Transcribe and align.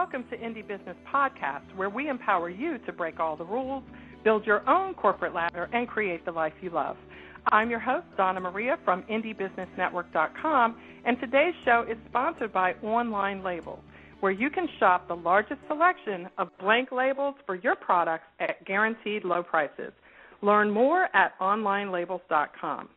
welcome 0.00 0.24
to 0.30 0.36
Indie 0.38 0.66
Business 0.66 0.96
Podcast, 1.12 1.76
where 1.76 1.90
we 1.90 2.08
empower 2.08 2.48
you 2.48 2.78
to 2.86 2.90
break 2.90 3.20
all 3.20 3.36
the 3.36 3.44
rules, 3.44 3.82
build 4.24 4.46
your 4.46 4.66
own 4.66 4.94
corporate 4.94 5.34
ladder, 5.34 5.68
and 5.74 5.86
create 5.86 6.24
the 6.24 6.32
life 6.32 6.54
you 6.62 6.70
love. 6.70 6.96
I'm 7.52 7.68
your 7.68 7.80
host, 7.80 8.06
Donna 8.16 8.40
Maria 8.40 8.78
from 8.82 9.02
IndieBusinessNetwork.com, 9.02 10.80
and 11.04 11.20
today's 11.20 11.52
show 11.66 11.84
is 11.86 11.98
sponsored 12.08 12.50
by 12.50 12.72
Online 12.82 13.44
Labels, 13.44 13.80
where 14.20 14.32
you 14.32 14.48
can 14.48 14.66
shop 14.78 15.06
the 15.06 15.16
largest 15.16 15.60
selection 15.68 16.30
of 16.38 16.48
blank 16.58 16.92
labels 16.92 17.34
for 17.44 17.56
your 17.56 17.76
products 17.76 18.24
at 18.38 18.64
guaranteed 18.64 19.22
low 19.22 19.42
prices. 19.42 19.92
Learn 20.40 20.70
more 20.70 21.14
at 21.14 21.38
OnlineLabels.com. 21.40 22.88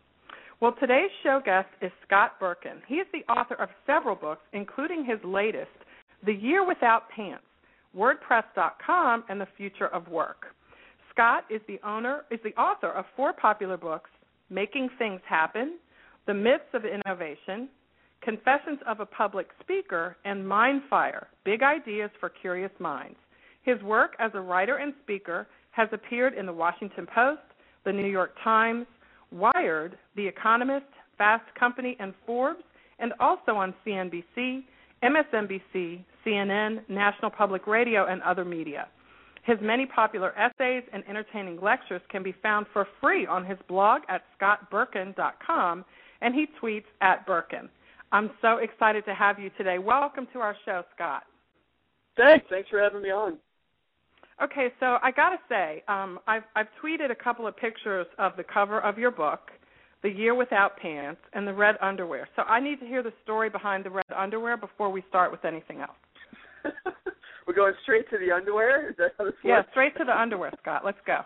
Well, 0.62 0.76
today's 0.80 1.12
show 1.22 1.41
guest 1.44 1.67
is 1.81 1.91
Scott 2.08 2.40
Berkun. 2.40 2.80
He 2.88 2.95
is 2.95 3.08
the 3.12 3.30
author 3.30 3.55
of 3.55 3.67
several 3.85 4.16
books, 4.16 4.44
including 4.54 5.04
his 5.04 5.20
latest, 5.26 5.67
The 6.26 6.34
Year 6.34 6.66
Without 6.66 7.09
Pants, 7.09 7.44
WordPress.com, 7.98 9.26
and 9.27 9.41
the 9.41 9.48
Future 9.58 9.88
of 9.88 10.08
Work. 10.08 10.45
Scott 11.12 11.44
is 11.50 11.62
the 11.68 11.80
owner 11.86 12.23
is 12.31 12.40
the 12.44 12.55
author 12.59 12.91
of 12.91 13.05
four 13.16 13.34
popular 13.34 13.76
books, 13.76 14.09
Making 14.50 14.90
Things 14.98 15.20
Happen, 15.28 15.78
The 16.26 16.34
Myths 16.34 16.64
of 16.73 16.86
Innovation, 16.86 17.67
Confessions 18.22 18.80
of 18.88 19.02
a 19.02 19.05
Public 19.05 19.50
Speaker, 19.62 20.16
and 20.23 20.45
Mindfire 20.45 21.26
Big 21.44 21.62
Ideas 21.62 22.09
for 22.22 22.30
Curious 22.30 22.72
Minds. 22.80 23.17
His 23.64 23.81
work 23.81 24.16
as 24.20 24.31
a 24.34 24.40
writer 24.40 24.78
and 24.78 24.94
speaker 25.03 25.45
has 25.72 25.90
appeared 25.92 26.36
in 26.36 26.45
the 26.45 26.53
Washington 26.53 27.05
Post, 27.14 27.42
the 27.84 27.92
New 27.92 28.08
York 28.08 28.34
Times, 28.44 28.86
Wired, 29.31 29.97
The 30.16 30.25
Economist, 30.25 30.86
Fast 31.17 31.53
Company, 31.59 31.97
and 32.00 32.14
Forbes, 32.25 32.64
and 33.00 33.12
also 33.19 33.52
on 33.52 33.73
CNBC, 33.86 34.64
MSNBC, 35.04 36.04
CNN, 36.26 36.88
National 36.90 37.30
Public 37.30 37.68
Radio, 37.68 38.06
and 38.08 38.22
other 38.22 38.46
media. 38.46 38.88
His 39.44 39.58
many 39.62 39.86
popular 39.86 40.34
essays 40.38 40.84
and 40.94 41.04
entertaining 41.09 41.59
lectures 41.62 42.02
can 42.09 42.23
be 42.23 42.34
found 42.42 42.66
for 42.72 42.88
free 43.02 43.28
on 43.28 43.46
his 43.46 43.58
blog 43.68 44.04
at 44.08 44.22
scottberkun.com, 44.40 45.84
and 46.22 46.34
he 46.34 46.48
tweets 46.62 46.86
at 47.02 47.28
Berkun. 47.28 47.68
I'm 48.14 48.31
so 48.42 48.58
excited 48.58 49.04
to 49.06 49.14
have 49.14 49.40
you 49.40 49.50
today. 49.58 49.80
Welcome 49.80 50.28
to 50.34 50.40
our 50.40 50.56
show, 50.66 50.84
Scott. 50.96 51.24
Thanks. 52.16 52.46
Thanks 52.50 52.70
for 52.70 52.80
having 52.80 53.02
me 53.02 53.09
on. 53.09 53.38
Okay, 54.42 54.70
so 54.80 54.98
I 55.04 55.12
got 55.12 55.30
to 55.30 55.38
say, 55.50 55.84
um, 55.88 56.20
I've, 56.28 56.44
I've 56.56 56.68
tweeted 56.84 57.12
a 57.12 57.16
couple 57.16 57.46
of 57.46 57.58
pictures 57.58 58.08
of 58.18 58.34
the 58.38 58.44
cover 58.44 58.80
of 58.80 58.98
your 58.98 59.12
book, 59.12 59.52
The 60.04 60.09
Year 60.09 60.36
Without 60.36 60.78
Pants, 60.78 61.22
and 61.32 61.48
the 61.48 61.54
red 61.54 61.76
underwear. 61.82 62.28
So 62.36 62.44
I 62.44 62.59
need 62.59 62.80
to 62.82 62.86
hear 62.86 63.02
the 63.02 63.14
story 63.23 63.50
behind 63.50 63.86
the 63.86 63.90
red 63.90 64.06
underwear 64.16 64.58
before 64.58 64.92
we 64.92 65.02
start 65.08 65.32
with 65.32 65.46
anything 65.46 65.80
else. 65.80 65.92
We're 67.48 67.54
going 67.54 67.73
straight 67.84 68.09
to 68.09 68.18
the 68.18 68.31
underwear. 68.34 68.90
Is 68.90 68.96
that 68.98 69.12
how 69.18 69.26
this 69.26 69.34
Yeah, 69.44 69.62
straight 69.72 69.98
to 69.98 70.04
the 70.04 70.18
underwear, 70.18 70.52
Scott. 70.62 70.84
Let's 70.86 70.98
go. 71.06 71.20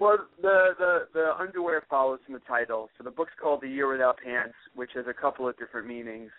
Well, 0.00 0.18
the 0.42 0.70
the 0.78 0.98
the 1.14 1.30
underwear 1.38 1.84
follows 1.88 2.18
from 2.24 2.34
the 2.34 2.40
title. 2.40 2.90
So 2.98 3.04
the 3.04 3.10
book's 3.10 3.32
called 3.40 3.60
The 3.62 3.68
Year 3.68 3.90
Without 3.90 4.18
Pants, 4.24 4.54
which 4.74 4.90
has 4.94 5.06
a 5.08 5.14
couple 5.14 5.48
of 5.48 5.56
different 5.56 5.86
meanings. 5.86 6.30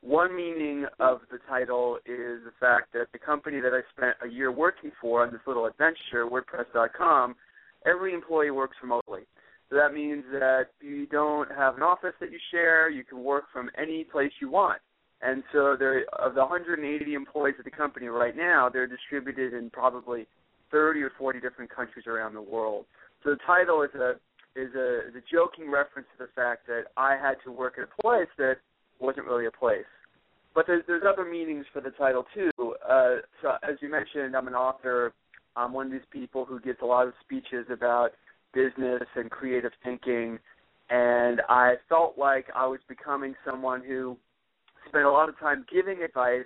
One 0.00 0.34
meaning 0.34 0.86
of 0.98 1.20
the 1.30 1.38
title 1.48 1.98
is 2.06 2.42
the 2.44 2.52
fact 2.58 2.92
that 2.94 3.06
the 3.12 3.18
company 3.18 3.60
that 3.60 3.72
I 3.72 3.80
spent 3.96 4.16
a 4.24 4.28
year 4.28 4.50
working 4.50 4.90
for 5.00 5.24
on 5.24 5.32
this 5.32 5.42
little 5.46 5.66
adventure, 5.66 6.26
WordPress.com, 6.26 7.36
every 7.86 8.12
employee 8.12 8.50
works 8.50 8.76
remotely. 8.82 9.22
So 9.72 9.78
that 9.78 9.94
means 9.94 10.24
that 10.32 10.66
you 10.82 11.06
don't 11.06 11.50
have 11.50 11.78
an 11.78 11.82
office 11.82 12.12
that 12.20 12.30
you 12.30 12.38
share. 12.50 12.90
You 12.90 13.04
can 13.04 13.24
work 13.24 13.44
from 13.50 13.70
any 13.80 14.04
place 14.04 14.30
you 14.38 14.50
want. 14.50 14.82
And 15.22 15.42
so 15.50 15.76
there 15.78 16.04
of 16.18 16.34
the 16.34 16.40
180 16.40 17.14
employees 17.14 17.54
at 17.58 17.64
the 17.64 17.70
company 17.70 18.08
right 18.08 18.36
now, 18.36 18.68
they're 18.70 18.86
distributed 18.86 19.54
in 19.54 19.70
probably 19.70 20.26
30 20.72 21.00
or 21.00 21.12
40 21.16 21.40
different 21.40 21.74
countries 21.74 22.06
around 22.06 22.34
the 22.34 22.42
world. 22.42 22.84
So 23.24 23.30
the 23.30 23.38
title 23.46 23.82
is 23.82 23.94
a 23.94 24.16
is 24.54 24.74
a, 24.74 25.08
is 25.08 25.14
a 25.16 25.22
joking 25.32 25.70
reference 25.70 26.06
to 26.18 26.26
the 26.26 26.30
fact 26.36 26.66
that 26.66 26.82
I 26.98 27.16
had 27.16 27.36
to 27.46 27.50
work 27.50 27.76
at 27.78 27.84
a 27.84 28.02
place 28.02 28.28
that 28.36 28.56
wasn't 29.00 29.24
really 29.24 29.46
a 29.46 29.50
place. 29.50 29.88
But 30.54 30.66
there's 30.66 30.82
there's 30.86 31.04
other 31.08 31.24
meanings 31.24 31.64
for 31.72 31.80
the 31.80 31.92
title 31.92 32.26
too. 32.34 32.50
Uh, 32.86 33.22
so 33.40 33.52
as 33.62 33.76
you 33.80 33.90
mentioned, 33.90 34.36
I'm 34.36 34.48
an 34.48 34.54
author. 34.54 35.14
I'm 35.56 35.72
one 35.72 35.86
of 35.86 35.92
these 35.92 36.02
people 36.10 36.44
who 36.44 36.60
gives 36.60 36.80
a 36.82 36.86
lot 36.86 37.06
of 37.06 37.14
speeches 37.24 37.64
about 37.70 38.10
business 38.52 39.02
and 39.16 39.30
creative 39.30 39.72
thinking, 39.84 40.38
and 40.90 41.40
I 41.48 41.74
felt 41.88 42.18
like 42.18 42.46
I 42.54 42.66
was 42.66 42.80
becoming 42.88 43.34
someone 43.44 43.82
who 43.82 44.16
spent 44.88 45.04
a 45.04 45.10
lot 45.10 45.28
of 45.28 45.38
time 45.38 45.64
giving 45.72 46.02
advice, 46.02 46.44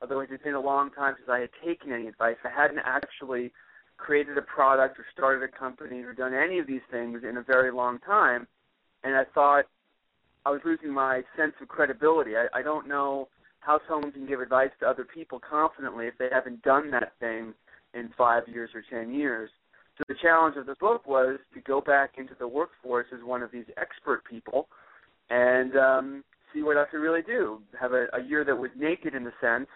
although 0.00 0.20
it 0.20 0.30
had 0.30 0.42
been 0.42 0.54
a 0.54 0.60
long 0.60 0.90
time 0.90 1.14
since 1.16 1.28
I 1.30 1.40
had 1.40 1.50
taken 1.64 1.92
any 1.92 2.08
advice. 2.08 2.36
I 2.44 2.50
hadn't 2.50 2.80
actually 2.84 3.52
created 3.96 4.36
a 4.36 4.42
product 4.42 4.98
or 4.98 5.06
started 5.12 5.42
a 5.42 5.48
company 5.48 6.00
or 6.02 6.12
done 6.12 6.34
any 6.34 6.58
of 6.58 6.66
these 6.66 6.82
things 6.90 7.22
in 7.28 7.36
a 7.36 7.42
very 7.42 7.70
long 7.70 7.98
time, 8.00 8.46
and 9.04 9.14
I 9.14 9.24
thought 9.34 9.66
I 10.44 10.50
was 10.50 10.60
losing 10.64 10.92
my 10.92 11.22
sense 11.36 11.54
of 11.62 11.68
credibility. 11.68 12.36
I, 12.36 12.46
I 12.52 12.62
don't 12.62 12.88
know 12.88 13.28
how 13.60 13.80
someone 13.88 14.12
can 14.12 14.26
give 14.26 14.40
advice 14.40 14.70
to 14.80 14.86
other 14.86 15.04
people 15.04 15.40
confidently 15.40 16.06
if 16.06 16.18
they 16.18 16.28
haven't 16.30 16.62
done 16.62 16.90
that 16.90 17.12
thing 17.18 17.54
in 17.94 18.10
five 18.18 18.42
years 18.48 18.70
or 18.74 18.82
ten 18.90 19.12
years. 19.12 19.50
So 19.96 20.04
the 20.08 20.14
challenge 20.20 20.56
of 20.56 20.66
the 20.66 20.74
book 20.80 21.06
was 21.06 21.38
to 21.54 21.60
go 21.60 21.80
back 21.80 22.12
into 22.18 22.34
the 22.38 22.48
workforce 22.48 23.06
as 23.14 23.22
one 23.24 23.42
of 23.42 23.52
these 23.52 23.66
expert 23.76 24.24
people 24.28 24.68
and 25.30 25.76
um, 25.76 26.24
see 26.52 26.62
what 26.62 26.76
I 26.76 26.84
could 26.86 26.98
really 26.98 27.22
do. 27.22 27.60
Have 27.80 27.92
a, 27.92 28.06
a 28.12 28.22
year 28.22 28.44
that 28.44 28.56
was 28.56 28.70
naked 28.76 29.14
in 29.14 29.24
the 29.24 29.32
sense 29.40 29.68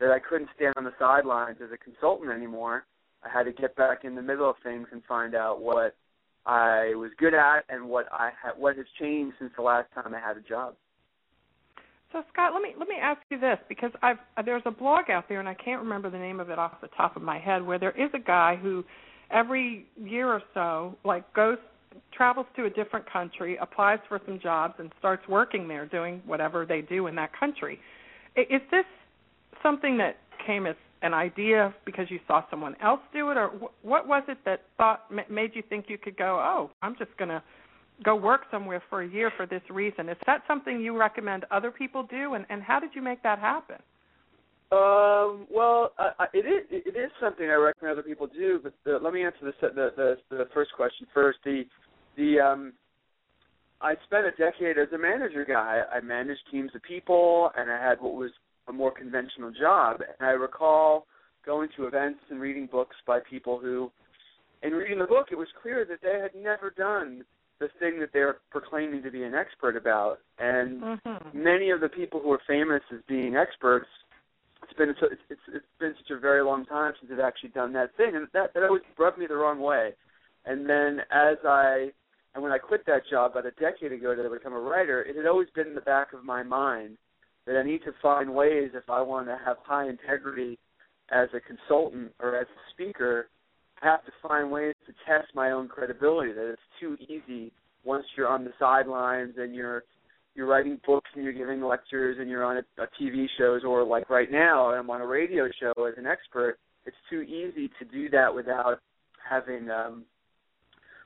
that 0.00 0.10
I 0.10 0.18
couldn't 0.18 0.50
stand 0.54 0.74
on 0.76 0.84
the 0.84 0.92
sidelines 0.98 1.58
as 1.64 1.70
a 1.72 1.78
consultant 1.78 2.30
anymore. 2.30 2.84
I 3.24 3.28
had 3.30 3.44
to 3.44 3.52
get 3.52 3.74
back 3.74 4.04
in 4.04 4.14
the 4.14 4.22
middle 4.22 4.48
of 4.48 4.56
things 4.62 4.86
and 4.92 5.02
find 5.04 5.34
out 5.34 5.62
what 5.62 5.96
I 6.44 6.94
was 6.94 7.10
good 7.18 7.32
at 7.32 7.64
and 7.70 7.88
what 7.88 8.06
I 8.12 8.30
had, 8.42 8.52
what 8.58 8.76
has 8.76 8.86
changed 8.98 9.36
since 9.38 9.52
the 9.56 9.62
last 9.62 9.88
time 9.94 10.14
I 10.14 10.20
had 10.20 10.36
a 10.36 10.42
job. 10.42 10.74
So 12.12 12.22
Scott, 12.32 12.52
let 12.52 12.62
me 12.62 12.74
let 12.78 12.86
me 12.86 12.96
ask 13.00 13.20
you 13.30 13.40
this 13.40 13.58
because 13.68 13.90
I've 14.02 14.18
there's 14.44 14.62
a 14.66 14.70
blog 14.70 15.10
out 15.10 15.28
there 15.28 15.40
and 15.40 15.48
I 15.48 15.54
can't 15.54 15.82
remember 15.82 16.10
the 16.10 16.18
name 16.18 16.38
of 16.38 16.50
it 16.50 16.58
off 16.58 16.80
the 16.80 16.88
top 16.96 17.16
of 17.16 17.22
my 17.22 17.38
head 17.40 17.62
where 17.62 17.78
there 17.78 17.90
is 17.90 18.10
a 18.14 18.20
guy 18.20 18.56
who 18.56 18.84
every 19.30 19.86
year 20.02 20.28
or 20.28 20.42
so 20.52 20.96
like 21.04 21.32
goes 21.34 21.58
travels 22.12 22.46
to 22.56 22.64
a 22.64 22.70
different 22.70 23.10
country, 23.10 23.56
applies 23.60 23.98
for 24.08 24.20
some 24.26 24.40
jobs 24.40 24.74
and 24.78 24.90
starts 24.98 25.26
working 25.28 25.68
there 25.68 25.86
doing 25.86 26.20
whatever 26.26 26.66
they 26.66 26.80
do 26.80 27.06
in 27.06 27.14
that 27.14 27.30
country. 27.38 27.78
Is 28.36 28.60
this 28.70 28.84
something 29.62 29.96
that 29.98 30.16
came 30.44 30.66
as 30.66 30.76
an 31.02 31.14
idea 31.14 31.74
because 31.84 32.10
you 32.10 32.18
saw 32.26 32.42
someone 32.50 32.74
else 32.82 33.00
do 33.12 33.30
it 33.30 33.36
or 33.36 33.50
what 33.82 34.08
was 34.08 34.22
it 34.28 34.38
that 34.44 34.62
thought 34.76 35.02
made 35.30 35.52
you 35.54 35.62
think 35.68 35.86
you 35.88 35.98
could 35.98 36.16
go, 36.16 36.40
"Oh, 36.42 36.70
I'm 36.82 36.96
just 36.96 37.16
going 37.18 37.28
to 37.28 37.42
go 38.02 38.16
work 38.16 38.42
somewhere 38.50 38.82
for 38.90 39.02
a 39.02 39.08
year 39.08 39.30
for 39.36 39.46
this 39.46 39.62
reason. 39.70 40.08
Is 40.08 40.16
that 40.26 40.42
something 40.48 40.80
you 40.80 40.98
recommend 40.98 41.44
other 41.50 41.70
people 41.70 42.02
do, 42.02 42.34
and, 42.34 42.44
and 42.48 42.62
how 42.62 42.80
did 42.80 42.90
you 42.94 43.02
make 43.02 43.22
that 43.22 43.38
happen? 43.38 43.76
Um, 44.72 45.46
well, 45.50 45.92
uh, 45.98 46.24
it 46.32 46.46
is 46.46 46.66
it 46.70 46.96
is 46.96 47.10
something 47.20 47.46
I 47.48 47.54
recommend 47.54 47.98
other 47.98 48.06
people 48.06 48.26
do. 48.26 48.60
But 48.62 48.74
the, 48.84 48.98
let 49.02 49.12
me 49.12 49.24
answer 49.24 49.38
the, 49.42 49.52
the 49.60 49.90
the 49.96 50.36
the 50.36 50.44
first 50.52 50.72
question 50.74 51.06
first. 51.12 51.38
The 51.44 51.64
the 52.16 52.40
um, 52.40 52.72
I 53.80 53.94
spent 54.04 54.26
a 54.26 54.30
decade 54.30 54.78
as 54.78 54.88
a 54.94 54.98
manager 54.98 55.44
guy. 55.44 55.82
I 55.92 56.00
managed 56.00 56.40
teams 56.50 56.70
of 56.74 56.82
people, 56.82 57.50
and 57.56 57.70
I 57.70 57.80
had 57.80 58.00
what 58.00 58.14
was 58.14 58.30
a 58.68 58.72
more 58.72 58.90
conventional 58.90 59.52
job. 59.52 60.00
And 60.00 60.28
I 60.28 60.32
recall 60.32 61.06
going 61.44 61.68
to 61.76 61.86
events 61.86 62.20
and 62.30 62.40
reading 62.40 62.66
books 62.70 62.96
by 63.06 63.20
people 63.28 63.58
who, 63.58 63.90
in 64.62 64.72
reading 64.72 64.98
the 64.98 65.04
book, 65.06 65.26
it 65.30 65.36
was 65.36 65.48
clear 65.62 65.84
that 65.84 65.98
they 66.02 66.18
had 66.18 66.34
never 66.40 66.70
done 66.70 67.24
the 67.60 67.68
thing 67.78 68.00
that 68.00 68.10
they're 68.12 68.38
proclaiming 68.50 69.02
to 69.02 69.10
be 69.10 69.22
an 69.22 69.34
expert 69.34 69.76
about. 69.76 70.18
And 70.38 70.82
mm-hmm. 70.82 71.44
many 71.44 71.70
of 71.70 71.80
the 71.80 71.88
people 71.88 72.20
who 72.20 72.32
are 72.32 72.40
famous 72.46 72.82
as 72.92 73.00
being 73.06 73.36
experts, 73.36 73.86
it's 74.64 74.78
been 74.78 74.90
it's, 74.90 75.22
it's 75.30 75.40
it's 75.52 75.64
been 75.78 75.94
such 75.98 76.16
a 76.16 76.20
very 76.20 76.42
long 76.42 76.64
time 76.66 76.92
since 76.98 77.10
they've 77.10 77.20
actually 77.20 77.50
done 77.50 77.72
that 77.74 77.96
thing, 77.96 78.16
and 78.16 78.26
that 78.32 78.54
that 78.54 78.62
always 78.62 78.82
rubbed 78.98 79.18
me 79.18 79.26
the 79.26 79.36
wrong 79.36 79.60
way. 79.60 79.92
And 80.44 80.68
then 80.68 81.00
as 81.10 81.36
I 81.46 81.90
and 82.34 82.42
when 82.42 82.52
I 82.52 82.58
quit 82.58 82.84
that 82.86 83.02
job 83.08 83.32
about 83.32 83.46
a 83.46 83.52
decade 83.52 83.92
ago 83.92 84.14
to 84.14 84.30
become 84.30 84.52
a 84.52 84.60
writer, 84.60 85.02
it 85.02 85.16
had 85.16 85.26
always 85.26 85.48
been 85.54 85.68
in 85.68 85.74
the 85.74 85.80
back 85.80 86.12
of 86.12 86.24
my 86.24 86.42
mind 86.42 86.96
that 87.46 87.56
I 87.56 87.62
need 87.62 87.82
to 87.84 87.92
find 88.02 88.34
ways 88.34 88.70
if 88.74 88.88
I 88.88 89.02
want 89.02 89.26
to 89.26 89.38
have 89.44 89.58
high 89.62 89.88
integrity 89.88 90.58
as 91.10 91.28
a 91.34 91.40
consultant 91.40 92.12
or 92.18 92.36
as 92.36 92.46
a 92.46 92.72
speaker 92.72 93.28
I 93.82 93.86
have 93.86 94.04
to 94.06 94.12
find 94.26 94.50
ways 94.50 94.74
to 94.86 94.92
test 95.06 95.34
my 95.34 95.50
own 95.50 95.68
credibility. 95.68 96.32
That 96.32 96.52
it's 96.52 96.62
too 96.80 96.96
easy 97.00 97.52
once 97.84 98.04
you're 98.16 98.28
on 98.28 98.44
the 98.44 98.52
sidelines 98.58 99.34
and 99.36 99.54
you're 99.54 99.84
you're 100.34 100.46
writing 100.46 100.80
books 100.86 101.10
and 101.14 101.24
you're 101.24 101.32
giving 101.32 101.62
lectures 101.62 102.16
and 102.20 102.28
you're 102.28 102.44
on 102.44 102.58
a, 102.58 102.82
a 102.82 102.86
TV 103.00 103.26
shows 103.38 103.62
or 103.64 103.84
like 103.84 104.10
right 104.10 104.30
now 104.30 104.70
I'm 104.70 104.90
on 104.90 105.00
a 105.00 105.06
radio 105.06 105.48
show 105.60 105.84
as 105.84 105.94
an 105.96 106.06
expert. 106.06 106.58
It's 106.86 106.96
too 107.08 107.22
easy 107.22 107.70
to 107.78 107.84
do 107.90 108.10
that 108.10 108.34
without 108.34 108.80
having 109.28 109.70
um, 109.70 110.04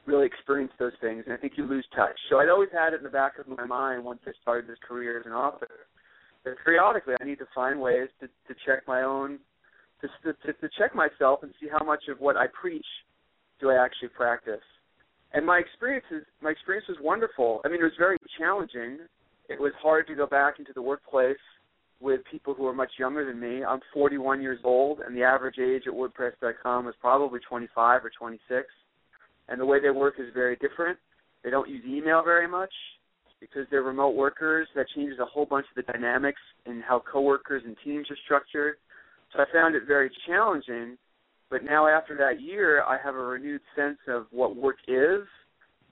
really 0.07 0.27
experienced 0.27 0.75
those 0.79 0.93
things, 1.01 1.23
and 1.27 1.35
I 1.35 1.37
think 1.37 1.53
you 1.57 1.67
lose 1.67 1.87
touch. 1.95 2.17
So 2.31 2.39
I'd 2.39 2.49
always 2.49 2.71
had 2.73 2.95
it 2.95 2.97
in 2.97 3.05
the 3.05 3.11
back 3.11 3.39
of 3.39 3.47
my 3.47 3.65
mind 3.65 4.05
once 4.05 4.21
I 4.27 4.33
started 4.43 4.69
this 4.69 4.79
career 4.87 5.21
as 5.21 5.27
an 5.27 5.33
author 5.33 5.69
that 6.45 6.55
periodically 6.65 7.15
I 7.21 7.25
need 7.25 7.39
to 7.39 7.49
find 7.55 7.81
ways 7.81 8.09
to, 8.21 8.27
to 8.27 8.61
check 8.67 8.89
my 8.89 9.03
own 9.03 9.39
to, 10.01 10.33
to 10.33 10.53
to 10.53 10.69
check 10.79 10.95
myself 10.95 11.41
and 11.43 11.53
see 11.61 11.69
how 11.69 11.85
much 11.85 12.05
of 12.09 12.21
what 12.21 12.37
I 12.37 12.47
preach 12.61 12.87
do 13.61 13.71
I 13.71 13.85
actually 13.85 14.09
practice. 14.09 14.63
And 15.33 15.45
my 15.45 15.59
experience 15.59 16.07
is 16.11 16.23
my 16.41 16.51
experience 16.51 16.87
was 16.89 16.99
wonderful. 17.03 17.61
I 17.65 17.69
mean, 17.69 17.81
it 17.81 17.85
was 17.85 17.99
very 17.99 18.17
challenging. 18.39 18.99
It 19.49 19.59
was 19.59 19.73
hard 19.81 20.07
to 20.09 20.15
go 20.15 20.27
back 20.27 20.59
into 20.59 20.73
the 20.75 20.83
workplace 20.83 21.37
with 22.01 22.21
people 22.31 22.55
who 22.55 22.67
are 22.67 22.75
much 22.75 22.93
younger 22.99 23.25
than 23.25 23.41
me. 23.41 23.65
I'm 23.65 23.81
41 23.95 24.43
years 24.43 24.61
old, 24.63 25.01
and 25.01 25.17
the 25.17 25.23
average 25.23 25.59
age 25.59 25.85
at 25.87 25.93
WordPress.com 25.95 26.87
is 26.87 26.95
probably 27.01 27.41
25 27.49 28.05
or 28.05 28.11
26. 28.17 28.67
And 29.49 29.61
the 29.61 29.67
way 29.67 29.81
they 29.81 29.91
work 29.91 30.15
is 30.19 30.27
very 30.35 30.57
different. 30.57 30.99
They 31.43 31.51
don't 31.51 31.69
use 31.69 31.83
email 31.87 32.23
very 32.23 32.47
much 32.47 32.73
because 33.41 33.67
they're 33.71 33.83
remote 33.83 34.15
workers. 34.15 34.69
That 34.75 34.87
changes 34.95 35.19
a 35.19 35.25
whole 35.25 35.47
bunch 35.47 35.67
of 35.75 35.85
the 35.85 35.91
dynamics 35.93 36.41
in 36.67 36.83
how 36.87 37.03
coworkers 37.11 37.63
and 37.65 37.75
teams 37.83 38.07
are 38.11 38.19
structured. 38.27 38.77
So 39.33 39.41
I 39.41 39.47
found 39.53 39.75
it 39.75 39.85
very 39.87 40.11
challenging. 40.27 40.99
But 41.51 41.65
now, 41.65 41.89
after 41.89 42.15
that 42.19 42.43
year, 42.43 42.83
I 42.83 42.99
have 43.03 43.15
a 43.15 43.19
renewed 43.19 43.63
sense 43.75 43.99
of 44.09 44.27
what 44.31 44.55
work 44.55 44.77
is 44.87 45.23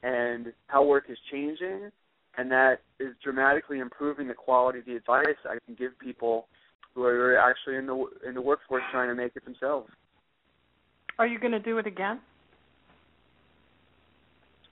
and 0.03 0.53
how 0.67 0.85
work 0.85 1.05
is 1.09 1.17
changing 1.33 1.91
and 2.37 2.51
that 2.51 2.81
is 3.01 3.15
dramatically 3.23 3.79
improving 3.79 4.29
the 4.29 4.35
quality 4.35 4.81
of 4.81 4.85
the 4.85 4.97
advice 4.97 5.37
I 5.45 5.59
can 5.65 5.75
give 5.75 5.99
people 5.99 6.47
who 6.95 7.05
are 7.05 7.39
actually 7.39 7.77
in 7.77 7.87
the 7.87 8.07
in 8.27 8.35
the 8.35 8.43
workforce 8.43 8.83
trying 8.91 9.09
to 9.09 9.15
make 9.15 9.33
it 9.37 9.45
themselves. 9.45 9.89
Are 11.19 11.27
you 11.27 11.39
going 11.39 11.53
to 11.53 11.61
do 11.61 11.79
it 11.79 11.87
again? 11.87 12.21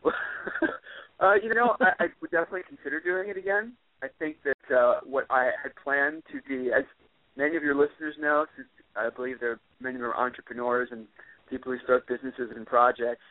uh, 1.20 1.34
you 1.42 1.54
know, 1.54 1.76
I, 1.80 2.04
I 2.04 2.06
would 2.20 2.30
definitely 2.30 2.62
consider 2.68 3.00
doing 3.00 3.30
it 3.30 3.38
again. 3.38 3.72
I 4.02 4.08
think 4.18 4.36
that 4.44 4.76
uh, 4.76 5.00
what 5.04 5.24
I 5.30 5.50
had 5.62 5.72
planned 5.82 6.22
to 6.32 6.40
be, 6.46 6.70
as 6.70 6.84
many 7.36 7.56
of 7.56 7.62
your 7.62 7.74
listeners 7.74 8.14
know, 8.20 8.44
since 8.56 8.68
I 8.96 9.08
believe 9.08 9.40
there 9.40 9.52
are 9.52 9.60
many 9.80 9.98
are 10.00 10.14
entrepreneurs 10.14 10.88
and 10.92 11.06
people 11.48 11.72
who 11.72 11.78
start 11.84 12.06
businesses 12.06 12.50
and 12.54 12.66
projects, 12.66 13.22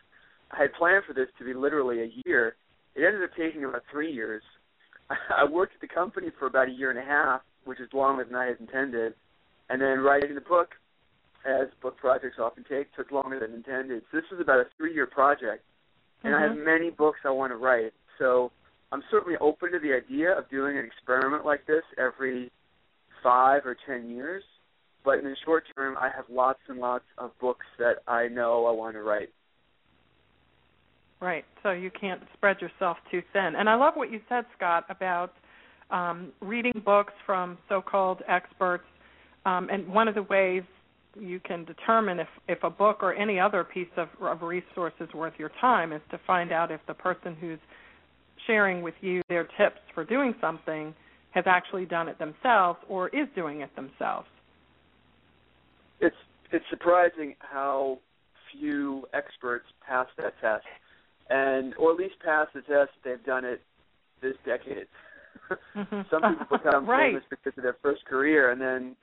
I 0.51 0.61
had 0.63 0.73
planned 0.73 1.03
for 1.05 1.13
this 1.13 1.27
to 1.37 1.45
be 1.45 1.53
literally 1.53 2.01
a 2.01 2.11
year 2.25 2.55
it 2.95 3.03
ended 3.03 3.23
up 3.23 3.31
taking 3.37 3.63
about 3.65 3.83
three 3.91 4.11
years. 4.11 4.43
I 5.09 5.45
worked 5.45 5.75
at 5.75 5.81
the 5.81 5.93
company 5.93 6.27
for 6.37 6.47
about 6.47 6.67
a 6.69 6.71
year 6.71 6.89
and 6.89 6.99
a 6.99 7.03
half, 7.03 7.41
which 7.65 7.79
is 7.79 7.89
longer 7.93 8.23
than 8.23 8.35
I 8.35 8.45
had 8.45 8.59
intended, 8.59 9.13
and 9.69 9.81
then 9.81 9.99
writing 9.99 10.35
the 10.35 10.41
book, 10.41 10.69
as 11.45 11.67
book 11.81 11.97
projects 11.97 12.37
often 12.39 12.63
take, 12.69 12.93
took 12.95 13.11
longer 13.11 13.39
than 13.39 13.53
intended. 13.53 14.03
So 14.11 14.17
this 14.17 14.25
was 14.31 14.39
about 14.39 14.59
a 14.59 14.65
three-year 14.77 15.07
project, 15.07 15.63
and 16.23 16.33
mm-hmm. 16.33 16.43
I 16.43 16.47
have 16.47 16.55
mm-hmm. 16.55 16.65
many 16.65 16.89
books 16.89 17.19
I 17.25 17.31
want 17.31 17.51
to 17.51 17.57
write. 17.57 17.93
So 18.19 18.51
I'm 18.91 19.03
certainly 19.09 19.37
open 19.41 19.71
to 19.71 19.79
the 19.79 19.93
idea 19.93 20.37
of 20.37 20.49
doing 20.49 20.77
an 20.77 20.85
experiment 20.85 21.45
like 21.45 21.65
this 21.65 21.83
every 21.97 22.51
five 23.21 23.65
or 23.65 23.75
ten 23.87 24.09
years. 24.09 24.43
But 25.03 25.19
in 25.19 25.25
the 25.25 25.35
short 25.43 25.65
term, 25.75 25.97
I 25.97 26.09
have 26.15 26.25
lots 26.29 26.59
and 26.69 26.79
lots 26.79 27.03
of 27.17 27.31
books 27.39 27.65
that 27.77 28.03
I 28.07 28.27
know 28.27 28.65
I 28.65 28.71
want 28.71 28.95
to 28.95 29.01
write. 29.01 29.29
Right. 31.23 31.45
So 31.63 31.71
you 31.71 31.89
can't 31.89 32.21
spread 32.33 32.57
yourself 32.59 32.97
too 33.09 33.21
thin. 33.31 33.53
And 33.57 33.69
I 33.69 33.75
love 33.75 33.93
what 33.95 34.11
you 34.11 34.19
said, 34.27 34.43
Scott, 34.57 34.83
about 34.89 35.31
um, 35.89 36.33
reading 36.41 36.81
books 36.83 37.13
from 37.25 37.57
so-called 37.69 38.21
experts. 38.27 38.83
Um, 39.45 39.69
and 39.71 39.87
one 39.87 40.09
of 40.09 40.15
the 40.15 40.23
ways 40.23 40.63
you 41.17 41.39
can 41.39 41.63
determine 41.63 42.19
if, 42.19 42.27
if 42.49 42.61
a 42.63 42.69
book 42.69 42.97
or 43.01 43.13
any 43.13 43.39
other 43.39 43.63
piece 43.63 43.87
of, 43.95 44.09
of 44.21 44.41
resource 44.41 44.91
is 44.99 45.07
worth 45.13 45.31
your 45.37 45.51
time 45.61 45.93
is 45.93 46.01
to 46.11 46.19
find 46.27 46.51
out 46.51 46.71
if 46.71 46.81
the 46.87 46.93
person 46.93 47.37
who's 47.39 47.59
sharing 48.45 48.81
with 48.81 48.95
you 48.99 49.21
their 49.29 49.45
tips 49.57 49.79
for 49.95 50.03
doing 50.03 50.35
something 50.41 50.93
has 51.31 51.45
actually 51.47 51.85
done 51.85 52.09
it 52.09 52.19
themselves 52.19 52.79
or 52.89 53.07
is 53.09 53.29
doing 53.33 53.61
it 53.61 53.73
themselves. 53.77 54.27
It's 56.01 56.15
it's 56.51 56.65
surprising 56.69 57.35
how 57.39 57.99
few 58.51 59.07
experts 59.13 59.65
pass 59.87 60.07
that 60.17 60.33
test 60.41 60.65
and 61.29 61.73
or 61.75 61.91
at 61.91 61.97
least 61.97 62.15
pass 62.23 62.47
the 62.53 62.61
test. 62.61 62.91
They've 63.03 63.23
done 63.23 63.45
it 63.45 63.61
this 64.21 64.35
decade. 64.45 64.87
Some 66.09 66.21
people 66.21 66.57
become 66.57 66.85
right. 66.89 67.09
famous 67.09 67.23
because 67.29 67.53
of 67.57 67.63
their 67.63 67.77
first 67.81 68.05
career, 68.05 68.51
and 68.51 68.61
then 68.61 68.95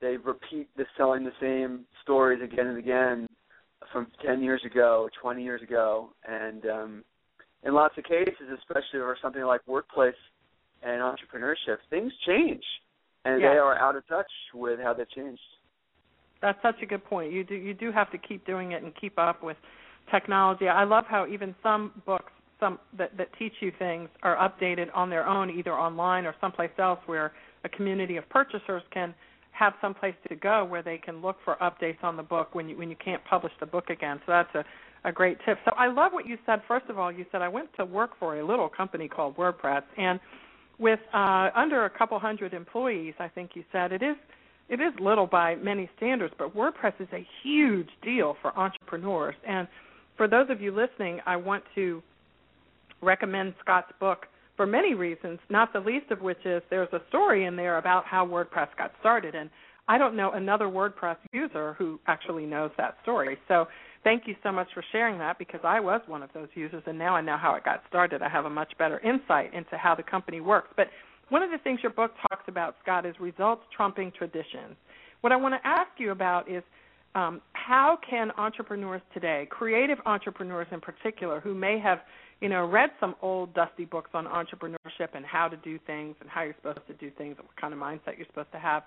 they 0.00 0.16
repeat 0.16 0.68
the 0.76 0.84
selling 0.96 1.24
the 1.24 1.32
same 1.40 1.84
stories 2.02 2.40
again 2.42 2.66
and 2.66 2.78
again 2.78 3.26
from 3.92 4.06
10 4.24 4.42
years 4.42 4.62
ago, 4.64 5.08
20 5.20 5.42
years 5.42 5.62
ago, 5.62 6.10
and 6.28 6.66
um, 6.66 7.04
in 7.64 7.74
lots 7.74 7.96
of 7.96 8.04
cases, 8.04 8.34
especially 8.58 9.00
for 9.00 9.16
something 9.20 9.42
like 9.42 9.60
workplace 9.66 10.14
and 10.82 11.00
entrepreneurship, 11.00 11.78
things 11.90 12.12
change, 12.26 12.62
and 13.24 13.40
yes. 13.40 13.52
they 13.52 13.58
are 13.58 13.76
out 13.78 13.96
of 13.96 14.06
touch 14.06 14.30
with 14.54 14.78
how 14.80 14.92
they've 14.92 15.10
changed. 15.10 15.40
That's 16.40 16.60
such 16.62 16.76
a 16.82 16.86
good 16.86 17.04
point. 17.04 17.32
You 17.32 17.42
do 17.42 17.54
you 17.56 17.74
do 17.74 17.90
have 17.90 18.12
to 18.12 18.18
keep 18.18 18.46
doing 18.46 18.72
it 18.72 18.82
and 18.84 18.94
keep 18.94 19.18
up 19.18 19.42
with 19.42 19.56
technology. 20.10 20.68
I 20.68 20.84
love 20.84 21.04
how 21.08 21.26
even 21.26 21.54
some 21.62 21.92
books 22.06 22.32
some 22.60 22.78
that, 22.96 23.16
that 23.16 23.28
teach 23.38 23.52
you 23.60 23.72
things 23.78 24.08
are 24.22 24.36
updated 24.36 24.88
on 24.94 25.08
their 25.10 25.26
own, 25.26 25.48
either 25.50 25.72
online 25.72 26.26
or 26.26 26.34
someplace 26.40 26.70
else, 26.78 26.98
where 27.06 27.32
a 27.64 27.68
community 27.68 28.16
of 28.16 28.28
purchasers 28.28 28.82
can 28.92 29.14
have 29.52 29.74
some 29.80 29.94
place 29.94 30.14
to 30.28 30.36
go 30.36 30.64
where 30.64 30.82
they 30.82 30.98
can 30.98 31.20
look 31.20 31.36
for 31.44 31.56
updates 31.60 32.02
on 32.02 32.16
the 32.16 32.22
book 32.22 32.54
when 32.54 32.68
you 32.68 32.76
when 32.76 32.90
you 32.90 32.96
can't 33.04 33.24
publish 33.24 33.52
the 33.60 33.66
book 33.66 33.90
again. 33.90 34.20
So 34.26 34.32
that's 34.32 34.54
a 34.54 34.64
a 35.04 35.12
great 35.12 35.38
tip. 35.46 35.58
So 35.64 35.72
I 35.76 35.86
love 35.88 36.12
what 36.12 36.26
you 36.26 36.36
said. 36.46 36.60
First 36.66 36.86
of 36.88 36.98
all, 36.98 37.12
you 37.12 37.24
said 37.30 37.42
I 37.42 37.48
went 37.48 37.68
to 37.76 37.84
work 37.84 38.10
for 38.18 38.40
a 38.40 38.46
little 38.46 38.68
company 38.68 39.08
called 39.08 39.36
WordPress, 39.36 39.82
and 39.96 40.18
with 40.78 41.00
uh, 41.12 41.50
under 41.54 41.84
a 41.84 41.90
couple 41.90 42.18
hundred 42.18 42.54
employees, 42.54 43.14
I 43.18 43.28
think 43.28 43.52
you 43.54 43.64
said 43.72 43.92
it 43.92 44.02
is 44.02 44.16
it 44.68 44.80
is 44.80 44.92
little 45.00 45.26
by 45.26 45.54
many 45.54 45.88
standards, 45.96 46.34
but 46.38 46.54
WordPress 46.54 47.00
is 47.00 47.08
a 47.12 47.26
huge 47.42 47.88
deal 48.02 48.36
for 48.42 48.56
entrepreneurs 48.58 49.34
and 49.46 49.66
for 50.18 50.28
those 50.28 50.50
of 50.50 50.60
you 50.60 50.72
listening, 50.72 51.20
I 51.24 51.36
want 51.36 51.64
to 51.76 52.02
recommend 53.00 53.54
Scott's 53.60 53.92
book 53.98 54.26
for 54.56 54.66
many 54.66 54.92
reasons, 54.92 55.38
not 55.48 55.72
the 55.72 55.78
least 55.78 56.10
of 56.10 56.20
which 56.20 56.44
is 56.44 56.60
there's 56.68 56.92
a 56.92 57.00
story 57.08 57.46
in 57.46 57.56
there 57.56 57.78
about 57.78 58.04
how 58.04 58.26
WordPress 58.26 58.68
got 58.76 58.92
started. 59.00 59.36
And 59.36 59.48
I 59.86 59.96
don't 59.96 60.16
know 60.16 60.32
another 60.32 60.66
WordPress 60.66 61.16
user 61.32 61.74
who 61.78 62.00
actually 62.08 62.44
knows 62.44 62.72
that 62.76 62.96
story. 63.02 63.38
So 63.46 63.68
thank 64.02 64.26
you 64.26 64.34
so 64.42 64.50
much 64.50 64.66
for 64.74 64.84
sharing 64.90 65.16
that 65.18 65.38
because 65.38 65.60
I 65.62 65.78
was 65.78 66.00
one 66.08 66.24
of 66.24 66.30
those 66.34 66.48
users 66.54 66.82
and 66.86 66.98
now 66.98 67.14
I 67.14 67.20
know 67.20 67.36
how 67.36 67.54
it 67.54 67.64
got 67.64 67.84
started. 67.88 68.20
I 68.20 68.28
have 68.28 68.44
a 68.44 68.50
much 68.50 68.72
better 68.78 68.98
insight 68.98 69.54
into 69.54 69.78
how 69.78 69.94
the 69.94 70.02
company 70.02 70.40
works. 70.40 70.68
But 70.76 70.88
one 71.28 71.42
of 71.44 71.50
the 71.50 71.58
things 71.58 71.78
your 71.82 71.92
book 71.92 72.10
talks 72.28 72.44
about, 72.48 72.74
Scott, 72.82 73.06
is 73.06 73.14
results 73.20 73.62
trumping 73.74 74.12
traditions. 74.18 74.74
What 75.20 75.32
I 75.32 75.36
want 75.36 75.54
to 75.54 75.66
ask 75.66 75.90
you 75.98 76.10
about 76.10 76.50
is 76.50 76.64
um, 77.18 77.40
how 77.52 77.98
can 78.08 78.30
entrepreneurs 78.38 79.02
today, 79.12 79.48
creative 79.50 79.98
entrepreneurs 80.06 80.68
in 80.70 80.80
particular, 80.80 81.40
who 81.40 81.54
may 81.54 81.78
have 81.78 81.98
you 82.40 82.48
know 82.48 82.64
read 82.64 82.90
some 83.00 83.16
old 83.22 83.52
dusty 83.54 83.84
books 83.84 84.10
on 84.14 84.26
entrepreneurship 84.26 85.08
and 85.14 85.24
how 85.24 85.48
to 85.48 85.56
do 85.58 85.78
things 85.86 86.14
and 86.20 86.30
how 86.30 86.42
you're 86.42 86.54
supposed 86.62 86.86
to 86.86 86.94
do 86.94 87.10
things 87.18 87.34
and 87.38 87.46
what 87.46 87.56
kind 87.60 87.74
of 87.74 87.80
mindset 87.80 88.16
you're 88.16 88.26
supposed 88.26 88.52
to 88.52 88.58
have, 88.58 88.84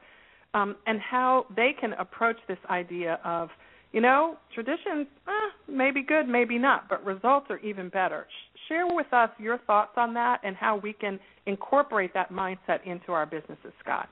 um, 0.54 0.76
and 0.88 1.00
how 1.02 1.46
they 1.56 1.72
can 1.80 1.92
approach 1.94 2.38
this 2.48 2.58
idea 2.70 3.20
of 3.26 3.50
you 3.92 4.00
know 4.00 4.38
traditions 4.54 5.08
eh, 5.28 5.32
maybe 5.68 6.02
good, 6.02 6.28
maybe 6.28 6.58
not, 6.58 6.88
but 6.88 7.04
results 7.04 7.48
are 7.50 7.60
even 7.60 7.90
better. 7.90 8.28
Share 8.70 8.88
with 8.88 9.12
us 9.12 9.30
your 9.40 9.58
thoughts 9.58 9.92
on 9.98 10.14
that 10.14 10.40
and 10.44 10.56
how 10.56 10.78
we 10.78 10.94
can 10.94 11.20
incorporate 11.48 12.14
that 12.14 12.32
mindset 12.32 12.86
into 12.86 13.12
our 13.12 13.26
businesses, 13.26 13.74
Scott. 13.84 14.08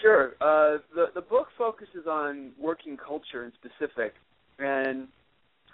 Sure. 0.00 0.34
Uh, 0.40 0.78
the 0.94 1.06
the 1.14 1.20
book 1.20 1.48
focuses 1.56 2.06
on 2.08 2.52
working 2.58 2.96
culture 2.96 3.44
in 3.44 3.52
specific, 3.54 4.14
and 4.58 5.08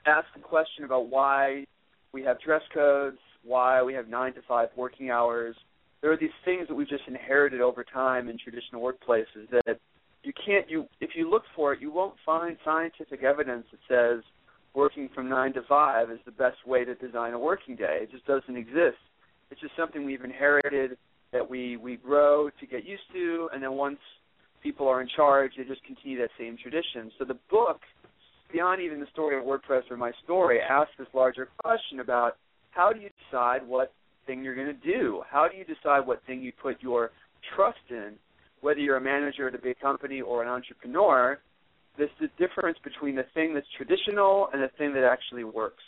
asks 0.06 0.30
the 0.34 0.40
question 0.40 0.84
about 0.84 1.08
why 1.08 1.64
we 2.12 2.22
have 2.22 2.40
dress 2.40 2.62
codes, 2.72 3.18
why 3.44 3.82
we 3.82 3.94
have 3.94 4.08
nine 4.08 4.32
to 4.34 4.42
five 4.46 4.68
working 4.76 5.10
hours. 5.10 5.56
There 6.00 6.12
are 6.12 6.16
these 6.16 6.30
things 6.44 6.68
that 6.68 6.74
we've 6.74 6.88
just 6.88 7.04
inherited 7.06 7.60
over 7.60 7.84
time 7.84 8.28
in 8.28 8.36
traditional 8.38 8.82
workplaces 8.82 9.48
that 9.50 9.78
you 10.22 10.32
can't 10.44 10.70
you 10.70 10.86
if 11.00 11.10
you 11.14 11.28
look 11.28 11.44
for 11.54 11.72
it, 11.72 11.80
you 11.80 11.90
won't 11.92 12.14
find 12.24 12.56
scientific 12.64 13.22
evidence 13.22 13.66
that 13.70 13.80
says 13.88 14.24
working 14.74 15.08
from 15.14 15.28
nine 15.28 15.52
to 15.52 15.62
five 15.68 16.10
is 16.10 16.18
the 16.24 16.32
best 16.32 16.66
way 16.66 16.84
to 16.84 16.94
design 16.94 17.34
a 17.34 17.38
working 17.38 17.76
day. 17.76 18.00
It 18.02 18.10
just 18.10 18.26
doesn't 18.26 18.56
exist. 18.56 18.98
It's 19.50 19.60
just 19.60 19.76
something 19.76 20.04
we've 20.04 20.24
inherited 20.24 20.96
that 21.32 21.48
we 21.48 21.76
we 21.76 21.96
grow 21.96 22.50
to 22.60 22.66
get 22.66 22.84
used 22.84 23.02
to, 23.12 23.48
and 23.52 23.62
then 23.62 23.72
once 23.72 23.98
people 24.62 24.86
are 24.86 25.00
in 25.00 25.08
charge, 25.08 25.52
they 25.56 25.64
just 25.64 25.84
continue 25.84 26.18
that 26.18 26.30
same 26.38 26.56
tradition. 26.56 27.10
So 27.18 27.24
the 27.24 27.38
book, 27.50 27.80
beyond 28.52 28.80
even 28.80 29.00
the 29.00 29.06
story 29.12 29.36
of 29.36 29.44
WordPress 29.44 29.90
or 29.90 29.96
my 29.96 30.12
story, 30.24 30.60
asks 30.60 30.92
this 30.98 31.08
larger 31.14 31.48
question 31.62 32.00
about 32.00 32.36
how 32.70 32.92
do 32.92 33.00
you 33.00 33.10
decide 33.30 33.66
what 33.66 33.92
thing 34.26 34.44
you're 34.44 34.54
going 34.54 34.68
to 34.68 34.92
do? 34.92 35.22
How 35.28 35.48
do 35.48 35.56
you 35.56 35.64
decide 35.64 36.06
what 36.06 36.22
thing 36.26 36.42
you 36.42 36.52
put 36.62 36.80
your 36.82 37.10
trust 37.56 37.78
in? 37.90 38.12
Whether 38.60 38.80
you're 38.80 38.98
a 38.98 39.00
manager 39.00 39.48
at 39.48 39.54
a 39.54 39.58
big 39.58 39.80
company 39.80 40.20
or 40.20 40.42
an 40.42 40.48
entrepreneur, 40.48 41.40
there's 41.98 42.10
the 42.20 42.28
difference 42.38 42.78
between 42.84 43.16
the 43.16 43.26
thing 43.34 43.54
that's 43.54 43.66
traditional 43.76 44.48
and 44.52 44.62
the 44.62 44.70
thing 44.78 44.94
that 44.94 45.04
actually 45.04 45.44
works. 45.44 45.82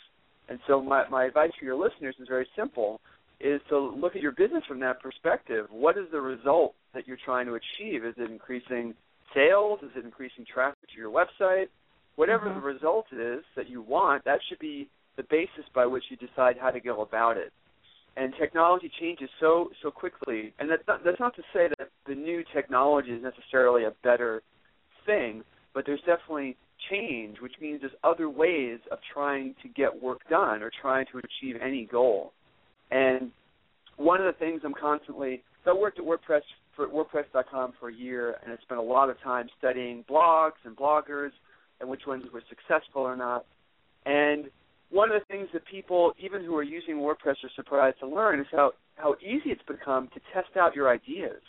And 0.49 0.59
so 0.67 0.81
my, 0.81 1.07
my 1.09 1.25
advice 1.25 1.51
for 1.57 1.65
your 1.65 1.75
listeners 1.75 2.15
is 2.19 2.27
very 2.27 2.47
simple 2.55 2.99
is 3.39 3.61
to 3.69 3.77
look 3.77 4.15
at 4.15 4.21
your 4.21 4.31
business 4.31 4.63
from 4.67 4.79
that 4.79 5.01
perspective. 5.01 5.67
What 5.69 5.97
is 5.97 6.05
the 6.11 6.21
result 6.21 6.75
that 6.93 7.07
you're 7.07 7.17
trying 7.23 7.45
to 7.47 7.55
achieve? 7.55 8.05
Is 8.05 8.15
it 8.17 8.29
increasing 8.31 8.93
sales? 9.33 9.79
Is 9.83 9.91
it 9.95 10.05
increasing 10.05 10.45
traffic 10.51 10.89
to 10.93 10.97
your 10.97 11.11
website? 11.11 11.67
Whatever 12.15 12.45
mm-hmm. 12.45 12.59
the 12.59 12.65
result 12.65 13.07
is 13.11 13.43
that 13.55 13.69
you 13.69 13.81
want, 13.81 14.23
that 14.25 14.39
should 14.47 14.59
be 14.59 14.87
the 15.17 15.23
basis 15.23 15.65
by 15.73 15.85
which 15.85 16.05
you 16.09 16.17
decide 16.17 16.57
how 16.59 16.71
to 16.71 16.79
go 16.79 17.01
about 17.01 17.37
it. 17.37 17.51
And 18.17 18.33
technology 18.39 18.89
changes 18.99 19.29
so 19.41 19.71
so 19.83 19.91
quickly, 19.91 20.53
and 20.57 20.69
that's 20.69 20.83
not, 20.87 21.03
that's 21.03 21.19
not 21.19 21.35
to 21.35 21.41
say 21.53 21.67
that 21.77 21.89
the 22.07 22.15
new 22.15 22.45
technology 22.53 23.11
is 23.11 23.21
necessarily 23.21 23.83
a 23.83 23.91
better 24.03 24.41
thing, 25.05 25.43
but 25.73 25.85
there's 25.85 25.99
definitely 26.05 26.55
change, 26.89 27.41
which 27.41 27.53
means 27.59 27.81
there's 27.81 27.93
other 28.05 28.29
ways 28.29 28.79
of 28.89 28.99
trying 29.13 29.53
to 29.61 29.67
get 29.67 30.01
work 30.01 30.21
done 30.29 30.63
or 30.63 30.71
trying 30.81 31.05
to 31.11 31.19
achieve 31.19 31.59
any 31.61 31.85
goal. 31.85 32.31
And 32.91 33.31
one 33.97 34.19
of 34.19 34.25
the 34.25 34.37
things 34.37 34.61
I'm 34.63 34.73
constantly 34.73 35.43
so 35.65 35.71
I 35.71 35.79
worked 35.79 35.97
at 35.99 36.05
WordPress 36.05 36.41
for 36.75 36.87
WordPress.com 36.87 37.73
for 37.79 37.89
a 37.89 37.93
year, 37.93 38.35
and 38.43 38.53
I 38.53 38.57
spent 38.61 38.79
a 38.79 38.83
lot 38.83 39.09
of 39.09 39.19
time 39.21 39.49
studying 39.57 40.05
blogs 40.09 40.61
and 40.63 40.77
bloggers 40.77 41.31
and 41.81 41.89
which 41.89 42.05
ones 42.05 42.23
were 42.31 42.43
successful 42.47 43.01
or 43.01 43.15
not. 43.15 43.45
And 44.05 44.45
one 44.91 45.11
of 45.11 45.19
the 45.19 45.25
things 45.25 45.49
that 45.53 45.65
people, 45.65 46.13
even 46.19 46.43
who 46.43 46.55
are 46.55 46.63
using 46.63 46.97
WordPress, 46.97 47.43
are 47.43 47.49
surprised 47.55 47.99
to 47.99 48.07
learn 48.07 48.39
is 48.39 48.45
how 48.51 48.71
how 48.95 49.15
easy 49.21 49.49
it's 49.49 49.61
become 49.67 50.07
to 50.13 50.21
test 50.33 50.55
out 50.55 50.73
your 50.73 50.89
ideas. 50.89 51.41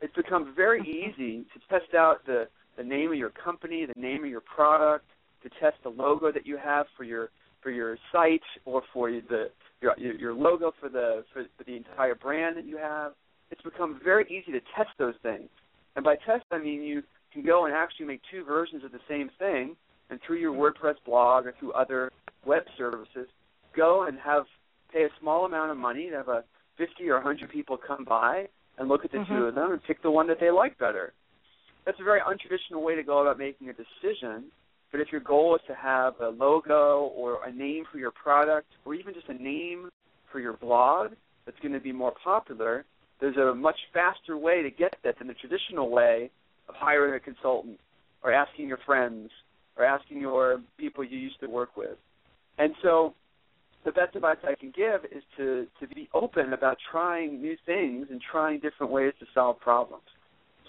It's 0.00 0.14
become 0.14 0.54
very 0.54 0.80
Mm-hmm. 0.80 1.10
easy 1.10 1.44
to 1.52 1.60
test 1.68 1.94
out 1.94 2.24
the 2.24 2.48
the 2.76 2.84
name 2.84 3.10
of 3.10 3.18
your 3.18 3.30
company, 3.30 3.86
the 3.86 4.00
name 4.00 4.24
of 4.24 4.30
your 4.30 4.40
product, 4.40 5.06
to 5.42 5.50
test 5.60 5.76
the 5.82 5.90
logo 5.90 6.32
that 6.32 6.46
you 6.46 6.56
have 6.56 6.86
for 6.96 7.04
your 7.04 7.30
for 7.62 7.70
your 7.70 7.98
site 8.12 8.42
or 8.64 8.82
for 8.92 9.10
the 9.10 9.50
your 9.98 10.14
your 10.14 10.34
logo 10.34 10.72
for 10.80 10.88
the 10.88 11.24
for, 11.32 11.44
for 11.56 11.64
the 11.64 11.76
entire 11.76 12.14
brand 12.14 12.56
that 12.56 12.66
you 12.66 12.76
have. 12.76 13.12
It's 13.50 13.62
become 13.62 14.00
very 14.02 14.24
easy 14.24 14.52
to 14.52 14.60
test 14.76 14.90
those 14.98 15.14
things. 15.22 15.48
And 15.96 16.04
by 16.04 16.16
test 16.26 16.44
I 16.50 16.58
mean 16.58 16.82
you 16.82 17.02
can 17.32 17.44
go 17.44 17.66
and 17.66 17.74
actually 17.74 18.06
make 18.06 18.20
two 18.30 18.44
versions 18.44 18.84
of 18.84 18.92
the 18.92 19.00
same 19.08 19.30
thing 19.38 19.76
and 20.10 20.20
through 20.26 20.38
your 20.38 20.52
WordPress 20.52 20.96
blog 21.04 21.46
or 21.46 21.54
through 21.58 21.72
other 21.72 22.10
web 22.44 22.62
services, 22.76 23.26
go 23.76 24.04
and 24.06 24.18
have 24.18 24.44
pay 24.92 25.04
a 25.04 25.08
small 25.20 25.44
amount 25.44 25.70
of 25.70 25.76
money 25.76 26.08
to 26.10 26.16
have 26.16 26.28
a 26.28 26.44
50 26.78 27.08
or 27.08 27.14
100 27.14 27.50
people 27.50 27.76
come 27.76 28.04
by 28.04 28.46
and 28.78 28.88
look 28.88 29.04
at 29.04 29.12
the 29.12 29.18
mm-hmm. 29.18 29.34
two 29.34 29.44
of 29.44 29.54
them 29.54 29.72
and 29.72 29.82
pick 29.84 30.02
the 30.02 30.10
one 30.10 30.26
that 30.28 30.38
they 30.40 30.50
like 30.50 30.78
better. 30.78 31.12
That's 31.84 31.98
a 32.00 32.04
very 32.04 32.20
untraditional 32.20 32.82
way 32.82 32.94
to 32.94 33.02
go 33.02 33.20
about 33.22 33.38
making 33.38 33.68
a 33.68 33.72
decision. 33.72 34.44
But 34.94 35.00
if 35.00 35.10
your 35.10 35.22
goal 35.22 35.56
is 35.56 35.60
to 35.66 35.74
have 35.74 36.20
a 36.20 36.28
logo 36.28 37.10
or 37.16 37.44
a 37.44 37.52
name 37.52 37.82
for 37.90 37.98
your 37.98 38.12
product 38.12 38.68
or 38.84 38.94
even 38.94 39.12
just 39.12 39.28
a 39.28 39.34
name 39.34 39.88
for 40.30 40.38
your 40.38 40.52
blog 40.52 41.14
that's 41.44 41.58
going 41.58 41.72
to 41.72 41.80
be 41.80 41.90
more 41.90 42.12
popular, 42.22 42.84
there's 43.20 43.36
a 43.36 43.56
much 43.56 43.74
faster 43.92 44.36
way 44.38 44.62
to 44.62 44.70
get 44.70 44.94
that 45.02 45.18
than 45.18 45.26
the 45.26 45.34
traditional 45.34 45.90
way 45.90 46.30
of 46.68 46.76
hiring 46.76 47.12
a 47.12 47.18
consultant 47.18 47.80
or 48.22 48.32
asking 48.32 48.68
your 48.68 48.78
friends 48.86 49.30
or 49.76 49.84
asking 49.84 50.20
your 50.20 50.60
people 50.78 51.02
you 51.02 51.18
used 51.18 51.40
to 51.40 51.48
work 51.48 51.76
with. 51.76 51.98
And 52.58 52.72
so 52.80 53.14
the 53.84 53.90
best 53.90 54.14
advice 54.14 54.36
I 54.44 54.54
can 54.54 54.70
give 54.70 55.06
is 55.06 55.24
to, 55.38 55.66
to 55.80 55.88
be 55.92 56.08
open 56.14 56.52
about 56.52 56.76
trying 56.92 57.42
new 57.42 57.56
things 57.66 58.06
and 58.12 58.20
trying 58.30 58.60
different 58.60 58.92
ways 58.92 59.12
to 59.18 59.26
solve 59.34 59.58
problems. 59.58 60.04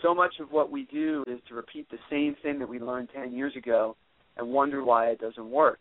So 0.01 0.15
much 0.15 0.39
of 0.39 0.51
what 0.51 0.72
we 0.72 0.86
do 0.91 1.24
is 1.27 1.39
to 1.48 1.53
repeat 1.53 1.88
the 1.91 2.00
same 2.10 2.36
thing 2.41 2.58
that 2.58 2.67
we 2.67 2.79
learned 2.79 3.10
10 3.13 3.32
years 3.32 3.55
ago 3.55 3.96
and 4.38 4.50
wonder 4.50 4.84
why 4.84 5.08
it 5.08 5.20
doesn't 5.20 5.50
work. 5.50 5.80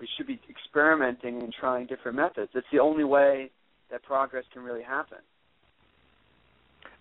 We 0.00 0.08
should 0.16 0.26
be 0.26 0.40
experimenting 0.48 1.42
and 1.42 1.52
trying 1.52 1.86
different 1.86 2.16
methods. 2.16 2.50
It's 2.54 2.66
the 2.72 2.80
only 2.80 3.04
way 3.04 3.50
that 3.90 4.02
progress 4.02 4.44
can 4.52 4.62
really 4.62 4.82
happen. 4.82 5.18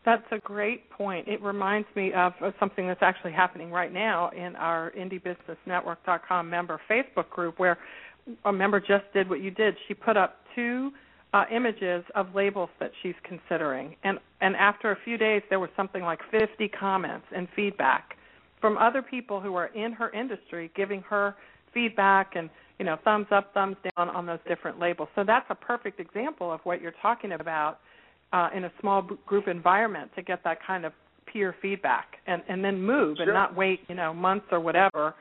That's 0.03 0.25
a 0.31 0.39
great 0.39 0.89
point. 0.89 1.27
It 1.27 1.41
reminds 1.43 1.87
me 1.95 2.11
of 2.13 2.33
something 2.59 2.87
that's 2.87 3.03
actually 3.03 3.33
happening 3.33 3.71
right 3.71 3.93
now 3.93 4.29
in 4.29 4.55
our 4.55 4.91
IndieBusinessNetwork.com 4.97 6.49
member 6.49 6.81
Facebook 6.89 7.29
group 7.29 7.59
where 7.59 7.77
a 8.45 8.53
member 8.53 8.79
just 8.79 9.05
did 9.13 9.29
what 9.29 9.41
you 9.41 9.51
did. 9.51 9.75
She 9.87 9.93
put 9.93 10.17
up 10.17 10.37
two 10.55 10.91
uh, 11.33 11.45
images 11.51 12.03
of 12.15 12.33
labels 12.35 12.69
that 12.79 12.91
she's 13.01 13.15
considering, 13.23 13.95
and 14.03 14.19
and 14.41 14.55
after 14.55 14.91
a 14.91 14.97
few 15.05 15.17
days, 15.17 15.41
there 15.49 15.59
was 15.59 15.69
something 15.77 16.01
like 16.01 16.19
50 16.29 16.67
comments 16.67 17.27
and 17.33 17.47
feedback 17.55 18.17
from 18.61 18.77
other 18.77 19.01
people 19.01 19.41
who 19.41 19.55
are 19.55 19.67
in 19.67 19.91
her 19.91 20.11
industry, 20.11 20.71
giving 20.75 21.01
her 21.01 21.35
feedback 21.73 22.35
and 22.35 22.49
you 22.79 22.85
know 22.85 22.97
thumbs 23.03 23.27
up, 23.31 23.53
thumbs 23.53 23.75
down 23.97 24.09
on 24.09 24.25
those 24.25 24.39
different 24.47 24.79
labels. 24.79 25.09
So 25.15 25.23
that's 25.25 25.45
a 25.49 25.55
perfect 25.55 25.99
example 25.99 26.51
of 26.51 26.61
what 26.63 26.81
you're 26.81 26.93
talking 27.01 27.33
about 27.33 27.79
uh, 28.31 28.49
in 28.55 28.65
a 28.65 28.71
small 28.79 29.01
group 29.25 29.47
environment 29.47 30.11
to 30.15 30.21
get 30.21 30.43
that 30.43 30.59
kind 30.65 30.85
of 30.85 30.93
peer 31.25 31.55
feedback 31.61 32.17
and 32.27 32.41
and 32.47 32.63
then 32.63 32.81
move 32.81 33.17
sure. 33.17 33.25
and 33.25 33.33
not 33.33 33.55
wait 33.55 33.81
you 33.89 33.95
know 33.95 34.13
months 34.13 34.45
or 34.51 34.59
whatever 34.59 35.15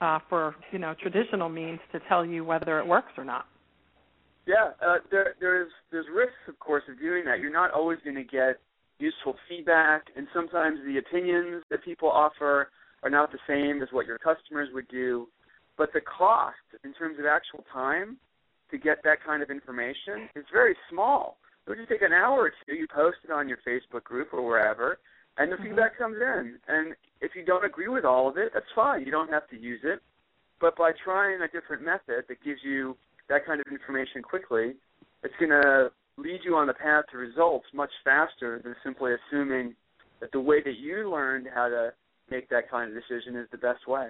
uh, 0.00 0.18
for 0.28 0.54
you 0.72 0.78
know 0.78 0.94
traditional 1.00 1.48
means 1.48 1.80
to 1.92 2.00
tell 2.08 2.24
you 2.24 2.44
whether 2.44 2.78
it 2.78 2.86
works 2.86 3.12
or 3.16 3.24
not. 3.24 3.46
Yeah, 4.46 4.72
uh, 4.86 4.96
there 5.10 5.34
there's 5.40 5.70
there's 5.90 6.06
risks, 6.14 6.34
of 6.48 6.58
course, 6.58 6.82
of 6.90 6.98
doing 6.98 7.24
that. 7.24 7.40
You're 7.40 7.52
not 7.52 7.70
always 7.70 7.98
going 8.04 8.16
to 8.16 8.24
get 8.24 8.60
useful 8.98 9.36
feedback, 9.48 10.04
and 10.16 10.26
sometimes 10.32 10.78
the 10.86 10.98
opinions 10.98 11.62
that 11.70 11.84
people 11.84 12.10
offer 12.10 12.70
are 13.02 13.10
not 13.10 13.32
the 13.32 13.38
same 13.46 13.82
as 13.82 13.88
what 13.92 14.06
your 14.06 14.18
customers 14.18 14.68
would 14.72 14.88
do. 14.88 15.28
But 15.76 15.92
the 15.92 16.00
cost, 16.00 16.56
in 16.84 16.94
terms 16.94 17.18
of 17.18 17.26
actual 17.26 17.64
time, 17.72 18.16
to 18.70 18.78
get 18.78 19.02
that 19.04 19.18
kind 19.24 19.42
of 19.42 19.50
information 19.50 20.28
is 20.34 20.44
very 20.52 20.76
small. 20.90 21.38
It 21.66 21.70
would 21.70 21.78
just 21.78 21.88
take 21.90 22.02
an 22.02 22.12
hour 22.12 22.40
or 22.40 22.50
two. 22.50 22.74
You 22.74 22.86
post 22.86 23.18
it 23.24 23.30
on 23.30 23.48
your 23.48 23.58
Facebook 23.66 24.04
group 24.04 24.32
or 24.32 24.44
wherever, 24.44 24.98
and 25.38 25.50
the 25.50 25.56
mm-hmm. 25.56 25.64
feedback 25.64 25.98
comes 25.98 26.16
in. 26.16 26.58
And 26.68 26.94
if 27.20 27.32
you 27.34 27.44
don't 27.44 27.64
agree 27.64 27.88
with 27.88 28.04
all 28.04 28.28
of 28.28 28.36
it, 28.36 28.52
that's 28.54 28.66
fine. 28.74 29.04
You 29.04 29.10
don't 29.10 29.30
have 29.30 29.48
to 29.48 29.58
use 29.58 29.80
it. 29.82 30.00
But 30.60 30.76
by 30.76 30.92
trying 30.92 31.40
a 31.42 31.48
different 31.48 31.84
method 31.84 32.24
that 32.28 32.44
gives 32.44 32.60
you 32.62 32.96
that 33.28 33.44
kind 33.46 33.60
of 33.60 33.66
information 33.70 34.22
quickly, 34.22 34.74
it's 35.22 35.34
going 35.38 35.50
to 35.50 35.90
lead 36.16 36.40
you 36.44 36.56
on 36.56 36.66
the 36.66 36.74
path 36.74 37.04
to 37.12 37.18
results 37.18 37.66
much 37.74 37.90
faster 38.04 38.60
than 38.62 38.74
simply 38.84 39.12
assuming 39.14 39.74
that 40.20 40.30
the 40.32 40.40
way 40.40 40.62
that 40.62 40.76
you 40.78 41.10
learned 41.10 41.46
how 41.52 41.68
to 41.68 41.92
make 42.30 42.48
that 42.50 42.70
kind 42.70 42.90
of 42.90 43.02
decision 43.02 43.36
is 43.36 43.46
the 43.50 43.58
best 43.58 43.86
way. 43.86 44.08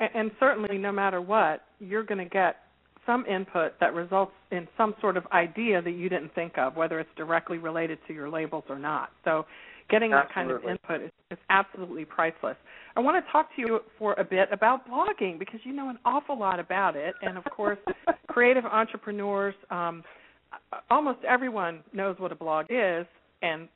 And, 0.00 0.10
and 0.14 0.30
certainly, 0.38 0.78
no 0.78 0.92
matter 0.92 1.20
what, 1.20 1.62
you're 1.80 2.04
going 2.04 2.18
to 2.18 2.30
get 2.30 2.56
some 3.06 3.24
input 3.26 3.72
that 3.80 3.94
results 3.94 4.32
in 4.50 4.68
some 4.76 4.94
sort 5.00 5.16
of 5.16 5.26
idea 5.32 5.80
that 5.80 5.92
you 5.92 6.08
didn't 6.08 6.34
think 6.34 6.58
of, 6.58 6.76
whether 6.76 7.00
it's 7.00 7.10
directly 7.16 7.58
related 7.58 7.98
to 8.06 8.12
your 8.12 8.28
labels 8.28 8.64
or 8.68 8.78
not. 8.78 9.10
So, 9.24 9.46
getting 9.88 10.10
that 10.10 10.32
kind 10.32 10.50
of 10.50 10.62
input 10.64 11.00
is, 11.02 11.10
is 11.30 11.38
absolutely 11.48 12.04
priceless. 12.04 12.56
I 12.94 13.00
want 13.00 13.24
to 13.24 13.32
talk 13.32 13.48
to 13.56 13.62
you 13.62 13.80
for 13.98 14.12
a 14.14 14.24
bit 14.24 14.48
about 14.52 14.86
blogging 14.86 15.38
because 15.38 15.60
you 15.64 15.72
know 15.72 15.88
an 15.88 15.98
awful 16.04 16.38
lot 16.38 16.60
about 16.60 16.94
it, 16.96 17.14
and 17.22 17.38
of 17.38 17.44
course, 17.44 17.78
creative 18.28 18.66
entrepreneurs. 18.66 19.54
Um, 19.70 20.04
almost 20.90 21.18
everyone 21.28 21.80
knows 21.92 22.16
what 22.18 22.32
a 22.32 22.36
blog 22.36 22.66
is, 22.70 23.06
and 23.42 23.68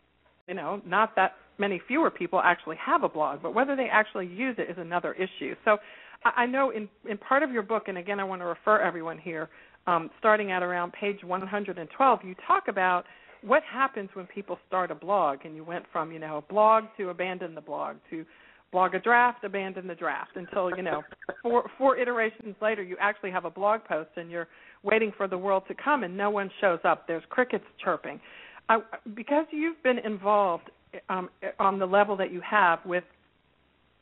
you 0.49 0.55
know, 0.55 0.81
not 0.87 1.15
that 1.17 1.35
many 1.59 1.81
fewer 1.87 2.11
people 2.11 2.41
actually 2.43 2.77
have 2.77 3.03
a 3.03 3.09
blog, 3.09 3.43
but 3.43 3.55
whether 3.55 3.77
they 3.77 3.89
actually 3.91 4.27
use 4.27 4.57
it 4.59 4.71
is 4.71 4.77
another 4.79 5.15
issue. 5.15 5.55
So 5.65 5.79
I 6.25 6.47
know 6.47 6.71
in, 6.71 6.89
in 7.09 7.19
part 7.19 7.43
of 7.43 7.51
your 7.51 7.63
book, 7.63 7.85
and 7.89 7.99
again, 7.99 8.21
I 8.21 8.25
want 8.25 8.41
to 8.43 8.47
refer 8.47 8.81
everyone 8.81 9.19
here, 9.19 9.49
um, 9.87 10.11
starting 10.19 10.53
at 10.53 10.63
around 10.63 10.93
page 10.93 11.23
112, 11.25 12.21
you 12.25 12.35
talk 12.47 12.69
about 12.69 13.05
what 13.43 13.63
happens 13.65 14.09
when 14.15 14.27
people 14.27 14.59
start 14.69 14.91
a 14.91 14.95
blog, 14.95 15.39
and 15.45 15.57
you 15.57 15.65
went 15.65 15.85
from 15.93 16.13
you 16.13 16.19
know 16.19 16.39
a 16.39 16.53
blog 16.53 16.85
to 16.97 17.11
abandon 17.11 17.55
the 17.55 17.61
blog 17.61 17.97
to 18.11 18.25
blog 18.71 18.95
a 18.95 19.01
draft, 19.01 19.45
abandon 19.45 19.87
the 19.87 19.95
draft 19.95 20.31
until 20.37 20.75
you 20.77 20.83
know 20.83 21.03
four 21.43 21.69
four 21.77 21.97
iterations 21.97 22.55
later 22.63 22.83
you 22.83 22.97
actually 23.01 23.31
have 23.31 23.45
a 23.45 23.51
blog 23.51 23.85
post 23.85 24.11
and 24.17 24.31
you're 24.31 24.49
waiting 24.83 25.13
for 25.17 25.29
the 25.29 25.39
world 25.39 25.65
to 25.69 25.75
come 25.75 26.05
and 26.05 26.17
no 26.17 26.31
one 26.31 26.51
shows 26.61 26.81
up. 26.85 27.07
There's 27.07 27.23
crickets 27.29 27.65
chirping. 27.83 28.21
I, 28.69 28.79
because 29.15 29.47
you've 29.51 29.83
been 29.83 29.99
involved 29.99 30.71
um, 31.09 31.31
on 31.59 31.79
the 31.79 31.87
level 31.87 32.17
that 32.17 32.33
you 32.33 32.41
have 32.49 32.81
with 32.85 33.05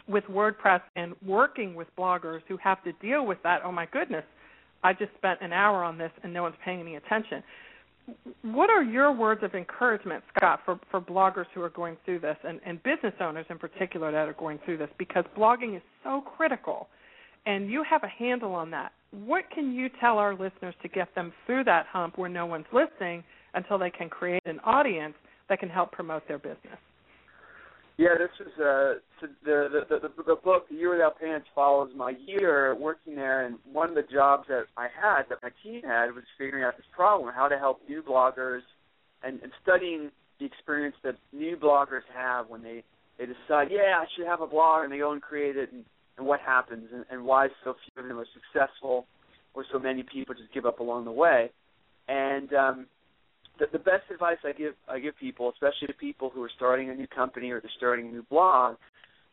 with 0.08 0.24
WordPress 0.24 0.80
and 0.96 1.14
working 1.24 1.74
with 1.74 1.86
bloggers 1.96 2.40
who 2.48 2.56
have 2.56 2.82
to 2.82 2.92
deal 2.94 3.24
with 3.24 3.38
that, 3.44 3.60
oh 3.64 3.70
my 3.70 3.86
goodness, 3.92 4.24
I 4.82 4.92
just 4.92 5.12
spent 5.16 5.40
an 5.40 5.52
hour 5.52 5.84
on 5.84 5.98
this 5.98 6.10
and 6.24 6.32
no 6.32 6.42
one's 6.42 6.56
paying 6.64 6.80
any 6.80 6.96
attention. 6.96 7.44
What 8.42 8.70
are 8.70 8.82
your 8.82 9.12
words 9.12 9.42
of 9.44 9.54
encouragement, 9.54 10.24
Scott, 10.36 10.60
for, 10.64 10.80
for 10.90 11.00
bloggers 11.00 11.44
who 11.54 11.62
are 11.62 11.70
going 11.70 11.96
through 12.04 12.20
this 12.20 12.36
and, 12.42 12.60
and 12.66 12.82
business 12.82 13.14
owners 13.20 13.46
in 13.50 13.58
particular 13.58 14.10
that 14.10 14.26
are 14.26 14.32
going 14.32 14.58
through 14.64 14.78
this? 14.78 14.88
Because 14.98 15.24
blogging 15.38 15.76
is 15.76 15.82
so 16.02 16.22
critical 16.22 16.88
and 17.46 17.70
you 17.70 17.84
have 17.88 18.02
a 18.02 18.08
handle 18.08 18.54
on 18.54 18.70
that. 18.72 18.92
What 19.12 19.44
can 19.52 19.72
you 19.72 19.88
tell 20.00 20.18
our 20.18 20.32
listeners 20.32 20.74
to 20.82 20.88
get 20.88 21.14
them 21.14 21.32
through 21.46 21.64
that 21.64 21.86
hump 21.86 22.16
where 22.16 22.30
no 22.30 22.46
one's 22.46 22.66
listening 22.72 23.24
until 23.54 23.78
they 23.78 23.90
can 23.90 24.08
create 24.08 24.42
an 24.44 24.60
audience 24.64 25.14
that 25.48 25.58
can 25.58 25.68
help 25.68 25.92
promote 25.92 26.26
their 26.28 26.38
business? 26.38 26.78
Yeah, 27.96 28.14
this 28.16 28.30
is 28.46 28.52
uh, 28.58 28.94
the, 29.20 29.28
the 29.44 29.98
the 30.00 30.22
the 30.22 30.36
book 30.36 30.68
"The 30.70 30.74
Year 30.74 30.92
Without 30.92 31.20
Pants" 31.20 31.46
follows 31.54 31.90
my 31.94 32.14
year 32.24 32.74
working 32.74 33.14
there, 33.14 33.44
and 33.44 33.58
one 33.70 33.90
of 33.90 33.94
the 33.94 34.04
jobs 34.10 34.44
that 34.48 34.64
I 34.74 34.84
had, 34.84 35.24
that 35.28 35.38
my 35.42 35.50
team 35.62 35.82
had, 35.82 36.06
was 36.14 36.24
figuring 36.38 36.64
out 36.64 36.78
this 36.78 36.86
problem: 36.96 37.30
how 37.34 37.46
to 37.46 37.58
help 37.58 37.82
new 37.86 38.02
bloggers, 38.02 38.62
and, 39.22 39.38
and 39.42 39.52
studying 39.62 40.10
the 40.38 40.46
experience 40.46 40.96
that 41.04 41.16
new 41.34 41.58
bloggers 41.58 42.08
have 42.16 42.48
when 42.48 42.62
they 42.62 42.84
they 43.18 43.26
decide, 43.26 43.68
yeah, 43.70 44.00
I 44.00 44.06
should 44.16 44.26
have 44.26 44.40
a 44.40 44.46
blog, 44.46 44.84
and 44.84 44.92
they 44.92 44.98
go 44.98 45.12
and 45.12 45.20
create 45.20 45.58
it, 45.58 45.70
and, 45.70 45.84
and 46.18 46.26
what 46.26 46.40
happens, 46.40 46.88
and, 46.92 47.04
and 47.10 47.24
why 47.24 47.48
so 47.64 47.74
few 47.74 48.02
of 48.02 48.08
them 48.08 48.18
are 48.18 48.26
successful, 48.34 49.06
or 49.54 49.64
so 49.72 49.78
many 49.78 50.02
people 50.02 50.34
just 50.34 50.52
give 50.52 50.66
up 50.66 50.80
along 50.80 51.04
the 51.04 51.12
way. 51.12 51.50
And 52.08 52.52
um, 52.52 52.86
the, 53.58 53.66
the 53.72 53.78
best 53.78 54.04
advice 54.10 54.38
I 54.44 54.52
give 54.52 54.74
I 54.88 54.98
give 54.98 55.16
people, 55.18 55.50
especially 55.50 55.86
to 55.88 55.94
people 55.94 56.30
who 56.30 56.42
are 56.42 56.50
starting 56.56 56.90
a 56.90 56.94
new 56.94 57.06
company 57.06 57.50
or 57.50 57.60
they're 57.60 57.70
starting 57.76 58.08
a 58.08 58.10
new 58.10 58.24
blog, 58.24 58.76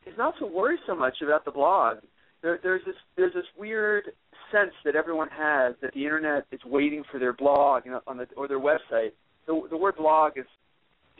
is 0.05 0.13
not 0.17 0.37
to 0.39 0.45
worry 0.45 0.77
so 0.85 0.95
much 0.95 1.17
about 1.23 1.45
the 1.45 1.51
blog. 1.51 1.97
There, 2.41 2.59
there's 2.61 2.83
this 2.85 2.95
there's 3.15 3.33
this 3.33 3.45
weird 3.57 4.11
sense 4.51 4.73
that 4.85 4.95
everyone 4.95 5.29
has 5.29 5.75
that 5.81 5.93
the 5.93 6.03
internet 6.03 6.45
is 6.51 6.59
waiting 6.65 7.03
for 7.11 7.19
their 7.19 7.33
blog 7.33 7.83
you 7.85 7.91
know, 7.91 8.01
on 8.05 8.17
the 8.17 8.27
or 8.35 8.47
their 8.47 8.59
website. 8.59 9.11
The, 9.47 9.61
the 9.69 9.77
word 9.77 9.95
blog 9.97 10.33
is 10.37 10.45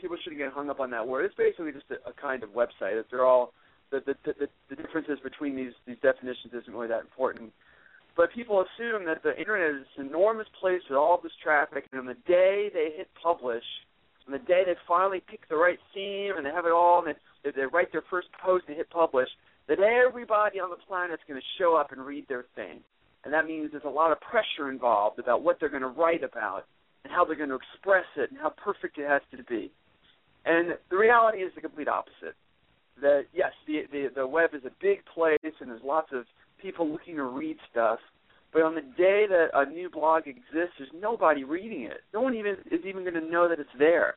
people 0.00 0.16
shouldn't 0.22 0.40
get 0.40 0.52
hung 0.52 0.70
up 0.70 0.80
on 0.80 0.90
that 0.90 1.06
word. 1.06 1.24
It's 1.24 1.34
basically 1.34 1.72
just 1.72 1.86
a, 1.90 2.08
a 2.08 2.12
kind 2.12 2.42
of 2.42 2.50
website. 2.50 2.96
That 2.96 3.06
they're 3.10 3.26
all 3.26 3.52
the 3.90 4.00
the, 4.00 4.14
the 4.24 4.48
the 4.70 4.76
differences 4.76 5.18
between 5.22 5.56
these 5.56 5.72
these 5.86 5.98
definitions 6.02 6.52
isn't 6.54 6.72
really 6.72 6.88
that 6.88 7.00
important. 7.00 7.52
But 8.16 8.32
people 8.32 8.64
assume 8.66 9.06
that 9.06 9.22
the 9.22 9.38
internet 9.38 9.70
is 9.70 9.86
this 9.86 10.06
enormous 10.06 10.48
place 10.58 10.82
with 10.88 10.98
all 10.98 11.20
this 11.22 11.32
traffic, 11.42 11.86
and 11.92 12.00
on 12.00 12.06
the 12.06 12.18
day 12.26 12.68
they 12.72 12.90
hit 12.96 13.08
publish, 13.20 13.62
on 14.26 14.32
the 14.32 14.40
day 14.40 14.62
they 14.66 14.74
finally 14.88 15.22
pick 15.26 15.48
the 15.48 15.56
right 15.56 15.78
theme 15.94 16.34
and 16.36 16.44
they 16.44 16.50
have 16.50 16.66
it 16.66 16.72
all, 16.72 17.04
and 17.04 17.14
they, 17.44 17.50
they 17.52 17.66
write 17.66 17.92
their 17.92 18.02
first 18.10 18.26
post 18.44 18.64
and 18.66 18.76
hit 18.76 18.90
publish, 18.90 19.28
that 19.68 19.78
everybody 19.78 20.58
on 20.58 20.70
the 20.70 20.82
planet 20.88 21.20
is 21.20 21.24
going 21.28 21.40
to 21.40 21.46
show 21.62 21.76
up 21.76 21.92
and 21.92 22.04
read 22.04 22.26
their 22.28 22.44
thing. 22.56 22.80
And 23.24 23.32
that 23.32 23.46
means 23.46 23.70
there's 23.70 23.84
a 23.84 23.88
lot 23.88 24.10
of 24.10 24.20
pressure 24.20 24.70
involved 24.70 25.18
about 25.18 25.42
what 25.42 25.60
they're 25.60 25.68
going 25.68 25.82
to 25.82 25.88
write 25.88 26.24
about 26.24 26.66
and 27.04 27.12
how 27.12 27.24
they're 27.24 27.36
going 27.36 27.50
to 27.50 27.58
express 27.60 28.06
it 28.16 28.30
and 28.30 28.40
how 28.40 28.50
perfect 28.50 28.98
it 28.98 29.06
has 29.06 29.22
to 29.30 29.42
be. 29.44 29.70
And 30.44 30.74
the 30.90 30.96
reality 30.96 31.38
is 31.38 31.52
the 31.54 31.60
complete 31.60 31.88
opposite. 31.88 32.34
That 33.00 33.26
yes, 33.32 33.52
the, 33.66 33.82
the 33.92 34.08
the 34.14 34.26
web 34.26 34.50
is 34.54 34.64
a 34.64 34.72
big 34.80 35.04
place 35.14 35.38
and 35.42 35.70
there's 35.70 35.82
lots 35.84 36.08
of 36.12 36.24
people 36.60 36.90
looking 36.90 37.16
to 37.16 37.24
read 37.24 37.56
stuff, 37.70 38.00
but 38.52 38.62
on 38.62 38.74
the 38.74 38.80
day 38.80 39.26
that 39.28 39.48
a 39.54 39.66
new 39.66 39.90
blog 39.90 40.26
exists, 40.26 40.74
there's 40.78 40.90
nobody 40.94 41.44
reading 41.44 41.82
it. 41.82 41.98
No 42.12 42.20
one 42.20 42.34
even 42.34 42.56
is 42.70 42.80
even 42.86 43.02
going 43.02 43.14
to 43.14 43.30
know 43.30 43.48
that 43.48 43.60
it's 43.60 43.68
there. 43.78 44.14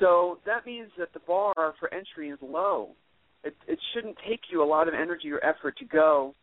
So 0.00 0.38
that 0.46 0.66
means 0.66 0.90
that 0.98 1.12
the 1.12 1.20
bar 1.20 1.54
for 1.78 1.92
entry 1.92 2.30
is 2.30 2.38
low. 2.42 2.90
It, 3.44 3.54
it 3.68 3.78
shouldn't 3.92 4.16
take 4.28 4.40
you 4.50 4.62
a 4.62 4.66
lot 4.66 4.88
of 4.88 4.94
energy 4.94 5.30
or 5.30 5.44
effort 5.44 5.76
to 5.78 5.84
go 5.84 6.34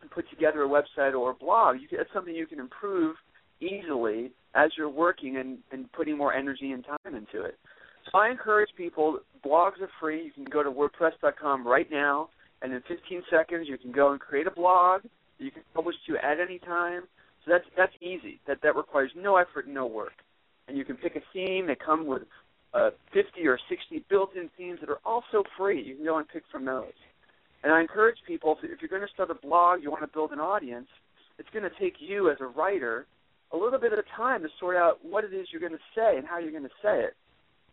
and 0.00 0.10
put 0.10 0.28
together 0.30 0.62
a 0.62 0.68
website 0.68 1.18
or 1.18 1.30
a 1.30 1.34
blog. 1.34 1.76
You 1.80 1.96
that's 1.96 2.12
something 2.14 2.34
you 2.34 2.46
can 2.46 2.60
improve 2.60 3.16
easily 3.60 4.30
as 4.54 4.70
you're 4.76 4.88
working 4.88 5.36
and, 5.36 5.58
and 5.72 5.90
putting 5.92 6.16
more 6.16 6.32
energy 6.32 6.70
and 6.72 6.84
time 6.84 7.14
into 7.14 7.44
it. 7.44 7.58
So 8.12 8.18
I 8.18 8.30
encourage 8.30 8.70
people, 8.76 9.18
blogs 9.44 9.80
are 9.80 9.90
free. 10.00 10.24
You 10.24 10.32
can 10.32 10.44
go 10.44 10.62
to 10.62 10.70
WordPress.com 10.70 11.66
right 11.66 11.90
now, 11.90 12.30
and 12.62 12.72
in 12.72 12.82
15 12.88 13.22
seconds 13.30 13.68
you 13.68 13.78
can 13.78 13.92
go 13.92 14.12
and 14.12 14.20
create 14.20 14.46
a 14.46 14.50
blog. 14.50 15.02
You 15.38 15.50
can 15.50 15.62
publish 15.74 15.96
to 16.06 16.16
at 16.16 16.40
any 16.40 16.58
time. 16.58 17.02
So 17.44 17.52
that's 17.52 17.64
that's 17.76 17.92
easy. 18.00 18.40
That 18.46 18.58
that 18.62 18.76
requires 18.76 19.10
no 19.14 19.36
effort 19.36 19.68
no 19.68 19.86
work. 19.86 20.14
And 20.66 20.76
you 20.76 20.84
can 20.84 20.96
pick 20.96 21.16
a 21.16 21.22
theme. 21.32 21.66
They 21.66 21.76
come 21.76 22.06
with 22.06 22.22
uh, 22.74 22.90
50 23.14 23.46
or 23.46 23.58
60 23.68 24.04
built-in 24.10 24.50
themes 24.56 24.80
that 24.80 24.90
are 24.90 25.00
also 25.04 25.44
free. 25.56 25.82
You 25.82 25.96
can 25.96 26.04
go 26.04 26.18
and 26.18 26.28
pick 26.28 26.42
from 26.50 26.64
those. 26.64 26.92
And 27.62 27.72
I 27.72 27.80
encourage 27.80 28.18
people, 28.26 28.56
if 28.62 28.80
you're 28.82 28.88
going 28.88 29.02
to 29.02 29.12
start 29.12 29.30
a 29.30 29.34
blog, 29.34 29.82
you 29.82 29.90
want 29.90 30.02
to 30.02 30.08
build 30.08 30.32
an 30.32 30.40
audience, 30.40 30.88
it's 31.38 31.48
going 31.50 31.64
to 31.64 31.76
take 31.80 31.94
you 31.98 32.30
as 32.30 32.36
a 32.40 32.46
writer 32.46 33.06
a 33.52 33.56
little 33.56 33.78
bit 33.78 33.92
of 33.92 34.04
time 34.14 34.42
to 34.42 34.48
sort 34.60 34.76
out 34.76 34.98
what 35.02 35.24
it 35.24 35.32
is 35.32 35.48
you're 35.50 35.60
going 35.60 35.72
to 35.72 35.78
say 35.94 36.18
and 36.18 36.26
how 36.26 36.38
you're 36.38 36.52
going 36.52 36.64
to 36.64 36.70
say 36.82 37.00
it. 37.00 37.16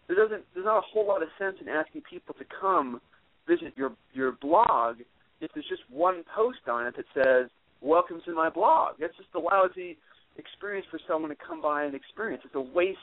There 0.08 0.16
doesn't, 0.16 0.44
there's 0.54 0.66
not 0.66 0.78
a 0.78 0.88
whole 0.94 1.08
lot 1.08 1.24
of 1.24 1.30
sense 1.40 1.58
in 1.62 1.68
asking 1.68 2.04
people 2.10 2.36
to 2.36 2.46
come 2.60 3.02
visit 3.48 3.74
your 3.76 3.92
your 4.14 4.34
blog 4.34 4.98
if 5.42 5.52
there's 5.54 5.68
just 5.70 5.84
one 5.90 6.24
post 6.36 6.60
on 6.68 6.88
it 6.88 6.96
that 6.96 7.06
says 7.14 7.50
"Welcome 7.82 8.22
to 8.26 8.34
my 8.34 8.50
blog." 8.50 8.96
That's 9.00 9.16
just 9.18 9.30
a 9.36 9.40
lousy 9.40 9.98
experience 10.38 10.86
for 10.92 11.00
someone 11.08 11.30
to 11.30 11.36
come 11.36 11.62
by 11.62 11.86
and 11.86 11.96
experience. 11.96 12.44
It's 12.46 12.56
a 12.56 12.62
waste 12.62 13.00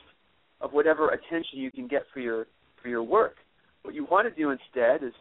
of 0.61 0.73
whatever 0.73 1.09
attention 1.11 1.59
you 1.59 1.71
can 1.71 1.89
get 1.89 2.03
for 2.13 2.21
your 2.21 2.47
for 2.83 2.89
your 2.89 3.03
work. 3.03 3.37
What 3.83 3.95
you 3.95 4.07
want 4.11 4.29
to 4.29 4.35
do 4.35 4.51
instead 4.51 5.03
is 5.03 5.15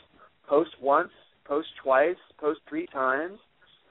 post 0.48 0.72
once, 0.82 1.12
post 1.46 1.67
twice, 1.84 2.17
post 2.39 2.60
three 2.70 2.86
times 2.88 3.39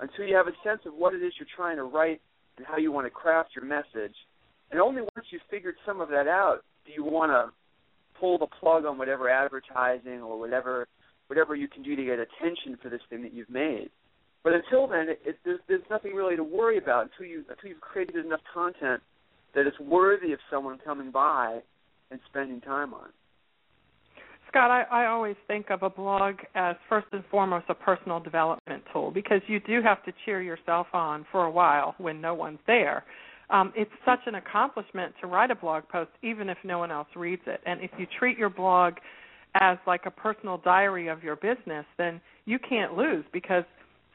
until 0.00 0.24
you 0.26 0.34
have 0.34 0.46
a 0.46 0.54
sense 0.64 0.80
of 0.86 0.94
what 0.94 1.14
it 1.14 1.22
is 1.22 1.32
you're 1.38 1.48
trying 1.56 1.76
to 1.76 1.84
write 1.84 2.20
and 2.56 2.66
how 2.66 2.76
you 2.76 2.92
want 2.92 3.06
to 3.06 3.10
craft 3.10 3.50
your 3.54 3.64
message. 3.64 4.14
And 4.70 4.80
only 4.80 5.02
once 5.02 5.26
you've 5.30 5.42
figured 5.50 5.74
some 5.84 6.00
of 6.00 6.08
that 6.10 6.28
out 6.28 6.60
do 6.86 6.92
you 6.92 7.04
want 7.04 7.30
to 7.30 7.52
pull 8.20 8.38
the 8.38 8.46
plug 8.46 8.84
on 8.84 8.98
whatever 8.98 9.28
advertising 9.28 10.20
or 10.20 10.38
whatever 10.38 10.86
whatever 11.28 11.54
you 11.54 11.68
can 11.68 11.82
do 11.82 11.96
to 11.96 12.04
get 12.04 12.18
attention 12.18 12.76
for 12.82 12.88
this 12.88 13.00
thing 13.08 13.22
that 13.22 13.32
you've 13.32 13.50
made. 13.50 13.88
But 14.42 14.52
until 14.54 14.88
then, 14.88 15.08
it, 15.10 15.20
it, 15.24 15.36
there's, 15.44 15.60
there's 15.68 15.82
nothing 15.88 16.12
really 16.12 16.34
to 16.34 16.42
worry 16.42 16.78
about 16.78 17.10
until 17.10 17.26
you 17.26 17.44
until 17.48 17.70
you've 17.70 17.80
created 17.80 18.24
enough 18.24 18.40
content 18.52 19.00
that 19.54 19.66
it's 19.66 19.78
worthy 19.80 20.32
of 20.32 20.38
someone 20.50 20.78
coming 20.84 21.10
by 21.10 21.60
and 22.10 22.20
spending 22.28 22.60
time 22.60 22.94
on. 22.94 23.08
Scott, 24.48 24.70
I, 24.70 24.82
I 25.04 25.06
always 25.06 25.36
think 25.46 25.70
of 25.70 25.84
a 25.84 25.90
blog 25.90 26.36
as 26.56 26.74
first 26.88 27.06
and 27.12 27.22
foremost 27.30 27.66
a 27.68 27.74
personal 27.74 28.18
development 28.18 28.82
tool 28.92 29.12
because 29.12 29.40
you 29.46 29.60
do 29.60 29.80
have 29.82 30.02
to 30.04 30.12
cheer 30.24 30.42
yourself 30.42 30.88
on 30.92 31.24
for 31.30 31.44
a 31.44 31.50
while 31.50 31.94
when 31.98 32.20
no 32.20 32.34
one's 32.34 32.58
there. 32.66 33.04
Um, 33.50 33.72
it's 33.76 33.90
such 34.04 34.20
an 34.26 34.36
accomplishment 34.36 35.14
to 35.20 35.26
write 35.26 35.50
a 35.50 35.54
blog 35.54 35.84
post 35.88 36.10
even 36.22 36.48
if 36.48 36.58
no 36.64 36.78
one 36.78 36.90
else 36.90 37.08
reads 37.16 37.42
it. 37.46 37.60
And 37.66 37.80
if 37.80 37.90
you 37.98 38.06
treat 38.18 38.38
your 38.38 38.50
blog 38.50 38.94
as 39.54 39.78
like 39.86 40.06
a 40.06 40.10
personal 40.10 40.58
diary 40.58 41.08
of 41.08 41.22
your 41.22 41.36
business, 41.36 41.84
then 41.98 42.20
you 42.44 42.58
can't 42.58 42.96
lose 42.96 43.24
because 43.32 43.64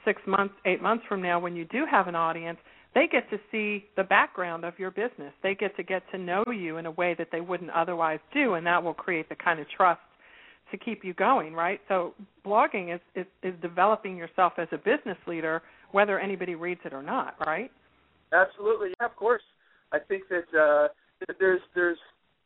six 0.06 0.22
months, 0.26 0.54
eight 0.66 0.82
months 0.82 1.04
from 1.10 1.22
now, 1.22 1.40
when 1.40 1.56
you 1.56 1.66
do 1.66 1.86
have 1.90 2.08
an 2.08 2.16
audience, 2.16 2.58
they 2.94 3.08
get 3.12 3.30
to 3.30 3.38
see 3.52 3.86
the 3.98 4.04
background 4.04 4.64
of 4.64 4.80
your 4.80 4.92
business. 4.92 5.34
They 5.44 5.54
get 5.54 5.76
to 5.76 5.84
get 5.84 6.04
to 6.12 6.18
know 6.18 6.46
you 6.48 6.78
in 6.78 6.86
a 6.86 6.92
way 6.92 7.14
that 7.18 7.28
they 7.32 7.42
wouldn't 7.42 7.72
otherwise 7.72 8.20
do, 8.34 8.54
and 8.54 8.66
that 8.66 8.82
will 8.82 8.94
create 8.94 9.28
the 9.28 9.36
kind 9.36 9.60
of 9.60 9.68
trust 9.70 10.00
to 10.72 10.78
keep 10.78 11.04
you 11.04 11.14
going, 11.14 11.54
right? 11.54 11.82
So 11.90 12.14
blogging 12.46 12.96
is, 12.96 13.02
is, 13.14 13.26
is 13.44 13.54
developing 13.62 14.16
yourself 14.16 14.54
as 14.58 14.68
a 14.72 14.78
business 14.78 15.18
leader, 15.28 15.62
whether 15.92 16.20
anybody 16.20 16.56
reads 16.56 16.80
it 16.86 16.94
or 16.94 17.04
not, 17.04 17.36
right? 17.46 17.70
Absolutely, 18.34 18.90
yeah, 19.00 19.06
of 19.06 19.16
course. 19.16 19.44
I 19.92 20.00
think 20.00 20.24
that 20.30 20.48
uh, 20.58 20.88
there's 21.40 21.62
there's 21.74 21.98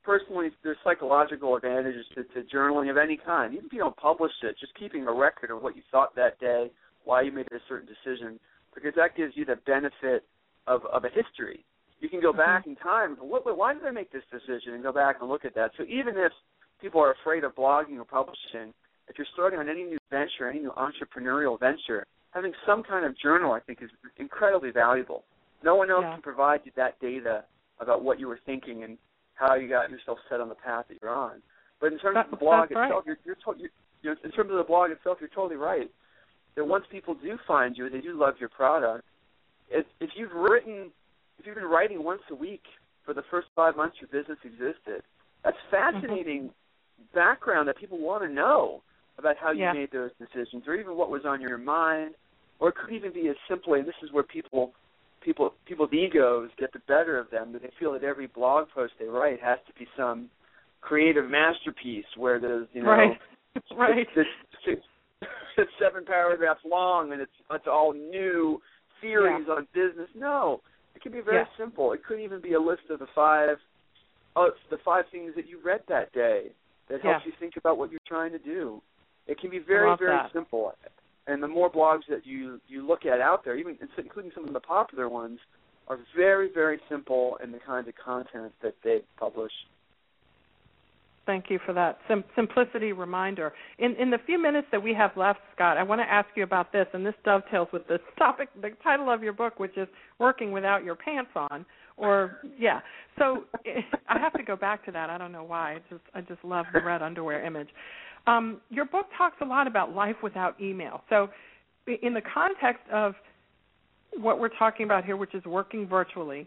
personally 0.04 0.50
there's 0.63 0.78
psychological 0.84 1.56
advantages 1.56 2.06
to, 2.15 2.24
to 2.24 2.48
journaling 2.56 2.89
of 2.89 2.98
any 2.98 3.18
kind. 3.18 3.54
Even 3.54 3.65
if 3.68 3.74
you 3.74 3.80
don't 3.80 3.98
publish 3.98 4.32
it, 4.44 4.56
just 4.60 4.74
keeping 4.76 5.08
a 5.08 5.13
record 5.13 5.52
of 5.52 5.62
what 5.62 5.76
you 5.76 5.82
thought 5.92 6.15
that 6.15 6.39
day, 6.39 6.70
why 7.06 7.22
you 7.22 7.32
made 7.32 7.48
a 7.52 7.60
certain 7.68 7.88
decision, 7.88 8.39
because 8.76 8.94
that 8.96 9.15
gives 9.15 9.34
you 9.36 9.46
the 9.46 9.58
benefit 9.65 10.26
of 10.68 10.86
of 10.86 11.06
a 11.06 11.10
history. 11.10 11.65
You 12.00 12.10
can 12.10 12.22
go 12.22 12.32
mm-hmm. 12.32 12.39
back 12.39 12.68
in 12.68 12.76
time. 12.76 13.18
And 13.20 13.30
what, 13.30 13.46
why 13.58 13.74
did 13.74 13.84
I 13.84 13.92
make 13.92 14.12
this 14.12 14.24
decision? 14.32 14.74
And 14.74 14.84
go 14.84 14.92
back 14.92 15.18
and 15.22 15.30
look 15.30 15.46
at 15.46 15.56
that. 15.56 15.72
So 15.78 15.84
even 15.84 16.15
if 16.18 16.32
people 16.82 17.02
are 17.02 17.12
afraid 17.12 17.44
of 17.44 17.56
blogging 17.56 17.98
or 17.98 18.06
publishing, 18.06 18.74
if 19.08 19.18
you're 19.18 19.28
starting 19.34 19.60
on 19.60 19.68
any 19.68 19.84
new 19.84 19.98
venture, 20.10 20.50
any 20.50 20.60
new 20.60 20.72
entrepreneurial 20.72 21.60
venture, 21.60 22.06
having 22.32 22.54
some 22.65 22.84
kind 22.84 23.06
of 23.06 23.18
journal, 23.18 23.52
I 23.52 23.60
think, 23.60 23.80
is 23.82 23.89
incredibly 24.18 24.72
valuable. 24.72 25.24
No 25.63 25.76
one 25.76 25.89
else 25.91 26.04
yeah. 26.04 26.13
can 26.13 26.22
provide 26.22 26.62
you 26.63 26.72
that 26.76 27.00
data 27.00 27.43
about 27.80 28.04
what 28.04 28.19
you 28.19 28.28
were 28.28 28.39
thinking 28.45 28.84
and 28.84 28.98
how 29.36 29.56
you 29.56 29.67
got 29.69 29.89
yourself 29.89 30.17
set 30.30 30.41
on 30.41 30.50
the 30.50 30.56
path 30.56 30.86
that 30.89 30.98
you're 31.02 31.13
on. 31.13 31.41
But 31.80 31.93
in 31.93 32.00
terms 32.00 32.15
that, 32.15 32.26
of 32.26 32.32
the 32.32 32.38
blog 32.38 32.72
right. 32.72 32.86
itself, 32.86 33.04
you're, 33.06 33.17
you're, 33.26 33.36
to, 33.36 33.60
you're, 33.60 33.69
you're 34.02 34.15
in 34.24 34.32
terms 34.32 34.52
of 34.52 34.58
the 34.58 34.63
blog 34.63 34.91
itself, 34.91 35.17
you're 35.19 35.30
totally 35.30 35.56
right. 35.56 35.89
That 36.56 36.65
once 36.65 36.86
people 36.91 37.15
do 37.15 37.38
find 37.48 37.78
you, 37.78 37.89
they 37.89 38.02
do 38.02 38.19
love 38.19 38.36
your 38.39 38.50
product. 38.50 39.06
If, 39.69 39.86
if 40.00 40.10
you've 40.15 40.34
written, 40.34 40.91
if 41.38 41.45
you've 41.45 41.56
been 41.56 41.63
writing 41.65 42.04
once 42.04 42.22
a 42.32 42.36
week 42.36 42.63
for 43.06 43.13
the 43.13 43.24
first 43.32 43.48
five 43.56 43.78
months 43.78 43.98
your 44.02 44.10
business 44.10 44.39
existed, 44.43 45.04
that's 45.43 45.56
Mm-hmm. 45.72 46.02
fascinating 46.02 46.41
mm-hmm. 46.43 47.17
background 47.17 47.67
that 47.67 47.78
people 47.78 47.98
want 47.98 48.24
to 48.24 48.30
know 48.30 48.82
about 49.17 49.38
how 49.38 49.52
you 49.52 49.62
yeah. 49.62 49.74
made 49.74 49.91
those 49.91 50.12
decisions, 50.19 50.63
or 50.67 50.76
even 50.76 50.95
what 50.98 51.10
was 51.10 51.24
on 51.26 51.41
your 51.41 51.58
mind, 51.58 52.15
or 52.60 52.69
it 52.69 52.76
could 52.76 52.93
even 52.93 53.13
be 53.13 53.28
as 53.30 53.36
simply. 53.48 53.80
And 53.80 53.88
this 53.88 53.95
is 54.04 54.12
where 54.12 54.24
people 54.24 54.74
people 55.21 55.53
people's 55.65 55.91
egos 55.93 56.49
get 56.58 56.71
the 56.73 56.79
better 56.88 57.19
of 57.19 57.29
them 57.29 57.53
that 57.53 57.62
they 57.62 57.71
feel 57.79 57.93
that 57.93 58.03
every 58.03 58.27
blog 58.27 58.67
post 58.73 58.93
they 58.99 59.05
write 59.05 59.41
has 59.41 59.60
to 59.67 59.73
be 59.77 59.88
some 59.97 60.29
creative 60.82 61.29
masterpiece 61.29 62.05
where 62.15 62.39
there's 62.39 62.67
you 62.73 62.84
know 62.84 62.89
right 62.89 63.17
right 63.77 64.08
it's, 64.15 64.29
it's, 64.67 64.82
it's 65.58 65.71
seven 65.82 66.05
paragraphs 66.05 66.62
long 66.65 67.12
and 67.12 67.21
it's 67.21 67.32
it's 67.51 67.67
all 67.67 67.93
new 67.93 68.62
theories 69.01 69.45
yeah. 69.47 69.55
on 69.55 69.67
business 69.73 70.08
no 70.15 70.62
it 70.95 71.01
can 71.01 71.12
be 71.12 71.21
very 71.21 71.38
yeah. 71.38 71.45
simple 71.58 71.93
it 71.93 72.03
could 72.05 72.19
even 72.19 72.41
be 72.41 72.53
a 72.53 72.60
list 72.60 72.84
of 72.89 72.99
the 72.99 73.08
five 73.13 73.58
uh, 74.36 74.45
the 74.69 74.77
five 74.86 75.05
things 75.12 75.34
that 75.36 75.47
you 75.47 75.60
read 75.63 75.82
that 75.89 76.12
day 76.13 76.47
that 76.89 77.01
helps 77.01 77.25
yeah. 77.25 77.32
you 77.32 77.34
think 77.39 77.53
about 77.58 77.77
what 77.77 77.91
you're 77.91 77.99
trying 78.08 78.32
to 78.32 78.39
do 78.39 78.82
it 79.27 79.39
can 79.39 79.49
be 79.49 79.60
very 79.60 79.95
very 79.97 80.15
that. 80.15 80.32
simple 80.34 80.73
and 81.30 81.44
the 81.44 81.48
more 81.48 81.72
blogs 81.72 82.02
that 82.10 82.26
you 82.26 82.60
you 82.68 82.86
look 82.86 83.06
at 83.06 83.22
out 83.22 83.46
there, 83.46 83.56
even 83.56 83.78
including 83.98 84.32
some 84.34 84.48
of 84.48 84.54
the 84.54 84.60
popular 84.60 85.08
ones, 85.08 85.39
are 85.88 86.00
very 86.15 86.50
very 86.54 86.80
simple 86.89 87.38
in 87.44 87.52
the 87.52 87.60
kinds 87.60 87.88
of 87.88 87.94
content 88.04 88.52
that 88.63 88.76
they 88.84 89.02
publish. 89.18 89.52
Thank 91.26 91.52
you 91.52 91.60
for 91.63 91.74
that 91.74 92.00
Sim- 92.08 92.24
simplicity 92.36 92.92
reminder. 92.92 93.54
In 93.78 93.96
in 93.98 94.10
the 94.10 94.18
few 94.26 94.42
minutes 94.42 94.68
that 94.72 94.82
we 94.82 94.94
have 94.96 95.12
left, 95.15 95.39
Scott, 95.56 95.78
I 95.78 95.84
want 95.84 96.02
to 96.02 96.12
ask 96.12 96.28
you 96.36 96.44
about 96.44 96.72
this, 96.72 96.88
and 96.94 97.06
this 97.06 97.13
dovetails 97.24 97.68
with 97.72 97.88
the 97.88 98.00
topic, 98.18 98.50
the 98.60 98.72
title 98.84 99.12
of 99.12 99.22
your 99.22 99.34
book, 99.34 99.60
which 99.60 99.78
is 99.78 99.88
"Working 100.18 100.52
Without 100.52 100.84
Your 100.84 100.96
Pants 100.96 101.32
On." 101.36 101.65
Or 101.98 102.39
yeah, 102.58 102.80
so 103.20 103.44
I 104.10 104.18
have 104.18 104.34
to 104.34 104.44
go 104.44 104.56
back 104.56 104.84
to 104.86 104.92
that. 104.94 105.12
I 105.12 105.20
don't 105.20 105.32
know 105.32 105.44
why. 105.44 105.74
I 105.74 105.80
just 105.89 106.02
I 106.15 106.22
just 106.22 106.44
love 106.44 106.65
the 106.74 106.82
red 106.82 107.04
underwear 107.04 107.46
image. 107.46 107.70
Um, 108.30 108.62
your 108.70 108.86
book 108.86 109.08
talks 109.18 109.38
a 109.42 109.46
lot 109.46 109.65
about 109.65 109.96
life 109.96 110.18
without 110.22 110.60
email. 110.62 111.02
So, 111.10 111.30
in 112.04 112.13
the 112.13 112.22
context 112.22 112.84
of 112.94 113.15
what 114.20 114.39
we're 114.39 114.56
talking 114.60 114.86
about 114.86 115.04
here, 115.04 115.18
which 115.18 115.34
is 115.34 115.44
working 115.46 115.88
virtually, 115.88 116.46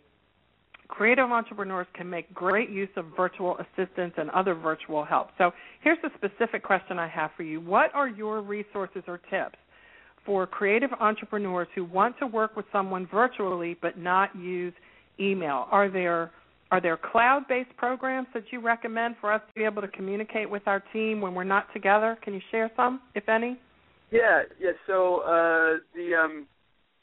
creative 0.87 1.31
entrepreneurs 1.33 1.89
can 1.95 2.09
make 2.09 2.33
great 2.33 2.71
use 2.71 2.89
of 2.97 3.07
virtual 3.17 3.59
assistants 3.59 4.15
and 4.17 4.31
other 4.31 4.55
virtual 4.55 5.05
help. 5.05 5.31
So, 5.39 5.51
here's 5.83 5.99
the 6.03 6.11
specific 6.17 6.63
question 6.63 7.01
I 7.01 7.09
have 7.09 7.33
for 7.37 7.43
you 7.43 7.61
What 7.61 7.93
are 7.95 8.09
your 8.09 8.43
resources 8.43 9.03
or 9.09 9.19
tips 9.29 9.57
for 10.25 10.47
creative 10.47 10.91
entrepreneurs 11.01 11.67
who 11.75 11.85
want 11.85 12.17
to 12.21 12.29
work 12.29 12.55
with 12.55 12.67
someone 12.71 13.09
virtually 13.09 13.77
but 13.83 13.99
not 13.99 14.37
use 14.37 14.75
email? 15.19 15.67
Are 15.73 15.91
there 15.91 16.31
are 16.73 16.81
there 16.81 16.97
cloud-based 16.97 17.77
programs 17.77 18.29
that 18.33 18.45
you 18.51 18.59
recommend 18.59 19.17
for 19.21 19.31
us 19.31 19.43
to 19.47 19.55
be 19.55 19.63
able 19.63 19.83
to 19.83 19.89
communicate 19.89 20.49
with 20.49 20.63
our 20.67 20.83
team 20.91 21.21
when 21.21 21.35
we're 21.35 21.45
not 21.45 21.71
together? 21.75 22.19
Can 22.23 22.33
you 22.33 22.41
share 22.51 22.71
some, 22.75 23.03
if 23.15 23.29
any? 23.29 23.61
Yeah, 24.11 24.45
yeah. 24.59 24.71
So 24.87 25.19
uh, 25.19 25.81
the 25.95 26.15
um, 26.15 26.47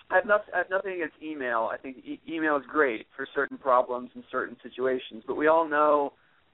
I 0.09 0.15
have, 0.15 0.25
I 0.27 0.57
have 0.57 0.69
nothing 0.71 0.93
against 0.93 1.15
email. 1.23 1.69
I 1.71 1.77
think 1.77 1.97
e- 1.97 2.19
email 2.27 2.57
is 2.57 2.63
great 2.67 3.05
for 3.15 3.27
certain 3.35 3.59
problems 3.59 4.09
in 4.15 4.23
certain 4.31 4.57
situations, 4.63 5.23
but 5.27 5.37
we 5.37 5.45
all 5.45 5.69
know 5.69 6.13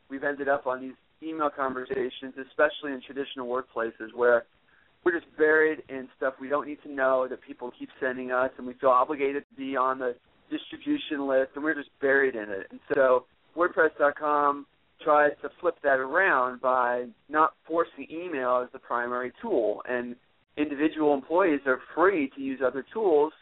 we've 0.10 0.26
ended 0.26 0.50
up 0.50 0.68
on 0.68 0.82
these 0.82 0.96
email 1.24 1.50
conversations, 1.50 2.34
especially 2.50 2.92
in 2.92 3.02
traditional 3.06 3.48
workplaces 3.48 4.14
where 4.14 4.44
we're 5.06 5.18
just 5.18 5.38
buried 5.38 5.84
in 5.88 6.10
stuff 6.18 6.34
we 6.42 6.50
don't 6.50 6.68
need 6.68 6.80
to 6.84 6.92
know 6.92 7.28
that 7.30 7.42
people 7.42 7.72
keep 7.80 7.90
sending 8.02 8.32
us, 8.32 8.52
and 8.58 8.68
we 8.68 8.74
feel 8.74 8.90
obligated 8.90 9.46
to 9.50 9.56
be 9.56 9.78
on 9.78 10.00
the 10.00 10.16
distribution 10.50 11.28
list, 11.28 11.52
and 11.56 11.64
we're 11.64 11.76
just 11.76 11.90
buried 12.02 12.36
in 12.36 12.50
it. 12.50 12.68
And 12.72 12.80
so 12.94 13.26
WordPress.com 13.56 14.66
tries 15.02 15.32
to 15.42 15.50
flip 15.60 15.76
that 15.84 16.00
around 16.00 16.62
by 16.62 17.06
not 17.30 17.54
forcing 17.68 18.08
email 18.10 18.62
as 18.64 18.72
the 18.72 18.80
primary 18.80 19.32
tool, 19.42 19.82
and 19.88 20.16
individual 20.58 21.14
employees 21.14 21.62
are 21.66 21.80
free 21.94 22.32
to 22.36 22.42
use 22.42 22.62
other 22.66 22.86
tools 22.94 23.34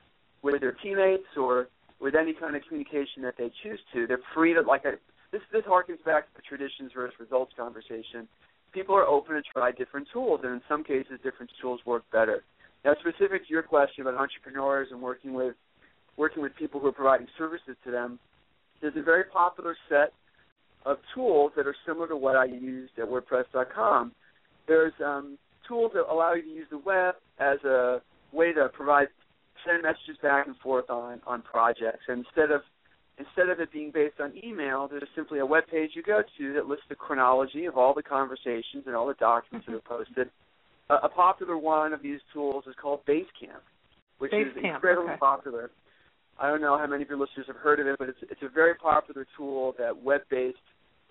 with 0.42 0.60
their 0.62 0.74
teammates 0.84 1.38
or 1.38 1.68
with 2.00 2.16
any 2.16 2.34
kind 2.34 2.56
of 2.56 2.62
communication 2.68 3.22
that 3.22 3.36
they 3.38 3.52
choose 3.64 3.80
to. 3.94 4.08
They're 4.08 4.20
free 4.34 4.54
to 4.54 4.62
like 4.62 4.86
a, 4.86 4.94
this. 5.32 5.42
This 5.52 5.64
harkens 5.64 6.04
back 6.04 6.26
to 6.28 6.36
the 6.36 6.42
traditions 6.42 6.92
versus 6.94 7.16
results 7.20 7.54
conversation. 7.56 8.28
People 8.74 8.96
are 8.96 9.06
open 9.06 9.36
to 9.36 9.42
try 9.42 9.72
different 9.72 10.08
tools, 10.12 10.42
and 10.44 10.54
in 10.54 10.62
some 10.68 10.84
cases, 10.84 11.20
different 11.24 11.52
tools 11.62 11.80
work 11.86 12.04
better. 12.12 12.44
Now, 12.84 12.96
specific 13.00 13.48
to 13.48 13.54
your 13.54 13.64
question 13.64 14.02
about 14.02 14.20
entrepreneurs 14.20 14.90
and 14.92 15.02
working 15.02 15.34
with 15.34 15.56
working 16.18 16.44
with 16.44 16.56
people 16.56 16.80
who 16.80 16.88
are 16.88 16.94
providing 16.94 17.28
services 17.38 17.76
to 17.86 17.92
them, 17.92 18.20
there's 18.82 18.96
a 18.98 19.02
very 19.02 19.24
popular 19.26 19.76
set 19.90 20.14
of 20.86 20.98
tools 21.16 21.52
that 21.56 21.66
are 21.66 21.76
similar 21.86 22.08
to 22.08 22.18
what 22.18 22.36
I 22.36 22.46
used 22.46 22.94
at 22.98 23.06
WordPress.com. 23.06 24.12
There's 24.68 24.94
um, 25.04 25.38
tools 25.68 25.92
that 25.94 26.04
allow 26.12 26.34
you 26.34 26.42
to 26.42 26.50
use 26.50 26.68
the 26.70 26.78
web 26.78 27.16
as 27.40 27.64
a 27.64 28.02
way 28.32 28.54
to 28.54 28.70
provide 28.70 29.08
send 29.66 29.84
messages 29.84 30.18
back 30.22 30.48
and 30.48 30.58
forth 30.58 30.90
on 30.90 31.22
on 31.26 31.42
projects. 31.42 32.04
And 32.08 32.26
instead 32.26 32.52
of 32.52 32.62
instead 33.18 33.50
of 33.50 33.60
it 33.60 33.72
being 33.72 33.92
based 33.92 34.20
on 34.20 34.34
email, 34.44 34.88
there's 34.90 35.08
simply 35.16 35.40
a 35.40 35.46
web 35.46 35.66
page 35.68 35.92
you 35.94 36.04
go 36.04 36.22
to 36.38 36.54
that 36.54 36.68
lists 36.68 36.86
the 36.90 36.96
chronology 36.96 37.66
of 37.66 37.78
all 37.78 37.94
the 37.94 38.04
conversations 38.04 38.84
and 38.86 38.96
all 38.96 39.08
the 39.08 39.14
documents 39.16 39.68
that 39.68 39.76
are 39.76 39.80
posted. 39.80 40.30
Uh, 40.90 40.98
a 41.04 41.10
popular 41.10 41.58
one 41.58 41.94
of 41.94 42.02
these 42.02 42.20
tools 42.34 42.66
is 42.68 42.76
called 42.82 43.00
Basecamp, 43.06 43.64
which 44.18 44.32
Basecamp, 44.32 44.58
is 44.58 44.64
incredibly 44.64 45.12
okay. 45.12 45.20
popular. 45.20 45.72
I 46.40 46.48
don't 46.48 46.62
know 46.62 46.78
how 46.78 46.88
many 46.88 47.04
of 47.04 47.10
your 47.10 47.18
listeners 47.18 47.46
have 47.48 47.56
heard 47.58 47.80
of 47.80 47.88
it, 47.88 47.98
but 48.00 48.10
it's 48.10 48.20
it's 48.24 48.42
a 48.42 48.50
very 48.50 48.76
popular 48.76 49.26
tool 49.38 49.76
that 49.78 50.04
web-based 50.04 50.58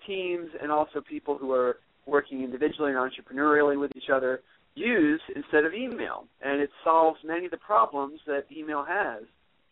teams 0.05 0.49
and 0.61 0.71
also 0.71 1.01
people 1.01 1.37
who 1.37 1.51
are 1.51 1.77
working 2.05 2.43
individually 2.43 2.91
and 2.91 2.99
entrepreneurially 2.99 3.79
with 3.79 3.95
each 3.95 4.09
other 4.13 4.41
use 4.75 5.21
instead 5.35 5.63
of 5.65 5.73
email. 5.73 6.25
And 6.41 6.61
it 6.61 6.69
solves 6.83 7.19
many 7.23 7.45
of 7.45 7.51
the 7.51 7.57
problems 7.57 8.19
that 8.27 8.45
email 8.51 8.83
has. 8.83 9.23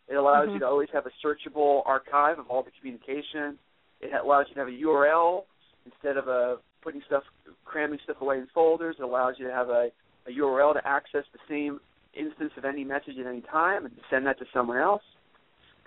It 0.08 0.14
allows 0.14 0.48
Mhm. 0.48 0.54
you 0.54 0.58
to 0.60 0.66
always 0.66 0.90
have 0.90 1.06
a 1.06 1.10
searchable 1.22 1.82
archive 1.86 2.38
of 2.38 2.50
all 2.50 2.62
the 2.62 2.70
communication. 2.70 3.58
It 4.00 4.12
allows 4.12 4.48
you 4.48 4.54
to 4.54 4.60
have 4.60 4.68
a 4.68 4.72
URL 4.72 5.46
instead 5.84 6.16
of 6.16 6.28
a 6.28 6.58
putting 6.80 7.02
stuff, 7.02 7.24
cramming 7.64 7.98
stuff 8.00 8.20
away 8.20 8.38
in 8.38 8.46
folders. 8.48 8.96
It 8.98 9.02
allows 9.02 9.38
you 9.38 9.46
to 9.46 9.52
have 9.52 9.68
a, 9.68 9.92
a 10.26 10.30
URL 10.30 10.72
to 10.72 10.86
access 10.86 11.24
the 11.32 11.38
same 11.48 11.80
instance 12.14 12.52
of 12.56 12.64
any 12.64 12.84
message 12.84 13.18
at 13.18 13.26
any 13.26 13.42
time 13.42 13.84
and 13.86 14.00
send 14.10 14.26
that 14.26 14.38
to 14.38 14.46
someone 14.52 14.78
else. 14.78 15.02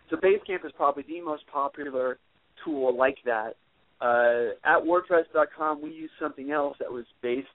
So 0.09 0.17
Basecamp 0.17 0.65
is 0.65 0.71
probably 0.75 1.03
the 1.07 1.21
most 1.21 1.43
popular 1.51 2.17
tool 2.63 2.95
like 2.95 3.17
that. 3.25 3.55
Uh, 4.01 4.53
at 4.63 4.83
WordPress.com, 4.83 5.81
we 5.81 5.91
use 5.91 6.11
something 6.19 6.51
else 6.51 6.75
that 6.79 6.91
was 6.91 7.05
based, 7.21 7.47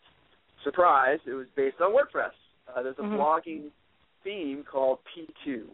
surprise, 0.65 1.19
it 1.27 1.35
was 1.35 1.47
based 1.55 1.77
on 1.81 1.93
WordPress. 1.93 2.33
Uh, 2.69 2.83
there's 2.83 2.99
a 2.99 3.03
Mhm. 3.03 3.19
blogging 3.19 3.71
theme 4.25 4.65
called 4.65 4.99
P2, 5.05 5.69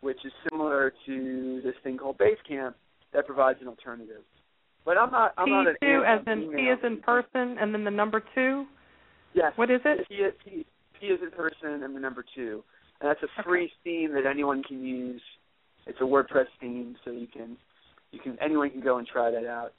which 0.00 0.24
is 0.24 0.32
similar 0.48 0.92
to 1.06 1.60
this 1.62 1.76
thing 1.78 1.96
called 1.96 2.18
Basecamp 2.18 2.74
that 3.12 3.26
provides 3.26 3.60
an 3.60 3.68
alternative. 3.68 4.24
But 4.84 4.96
I'm 4.96 5.10
not. 5.10 5.34
I'm 5.36 5.50
not 5.50 5.66
an 5.68 5.76
P2 5.82 6.04
as 6.04 6.26
in. 6.26 6.52
P 6.52 6.68
is 6.68 6.82
in 6.82 7.02
person, 7.02 7.58
and 7.58 7.74
then 7.74 7.84
the 7.84 7.90
number 7.90 8.20
two. 8.34 8.66
Yes. 9.34 9.52
What 9.56 9.70
is 9.70 9.80
it? 9.84 10.08
P, 10.08 10.30
P, 10.44 10.66
P 10.98 11.06
is 11.06 11.20
in 11.22 11.30
person, 11.30 11.82
and 11.82 11.94
the 11.94 12.00
number 12.00 12.24
two, 12.34 12.64
and 13.00 13.10
that's 13.10 13.22
a 13.22 13.42
free 13.42 13.70
theme 13.84 14.12
that 14.12 14.26
anyone 14.26 14.62
can 14.62 14.84
use. 14.84 15.22
It's 15.86 16.00
a 16.00 16.04
WordPress 16.04 16.46
theme, 16.60 16.96
so 17.04 17.10
you 17.10 17.26
can 17.26 17.56
you 18.12 18.20
can 18.20 18.38
anyone 18.40 18.70
can 18.70 18.80
go 18.80 18.98
and 18.98 19.06
try 19.06 19.30
that 19.30 19.46
out. 19.46 19.72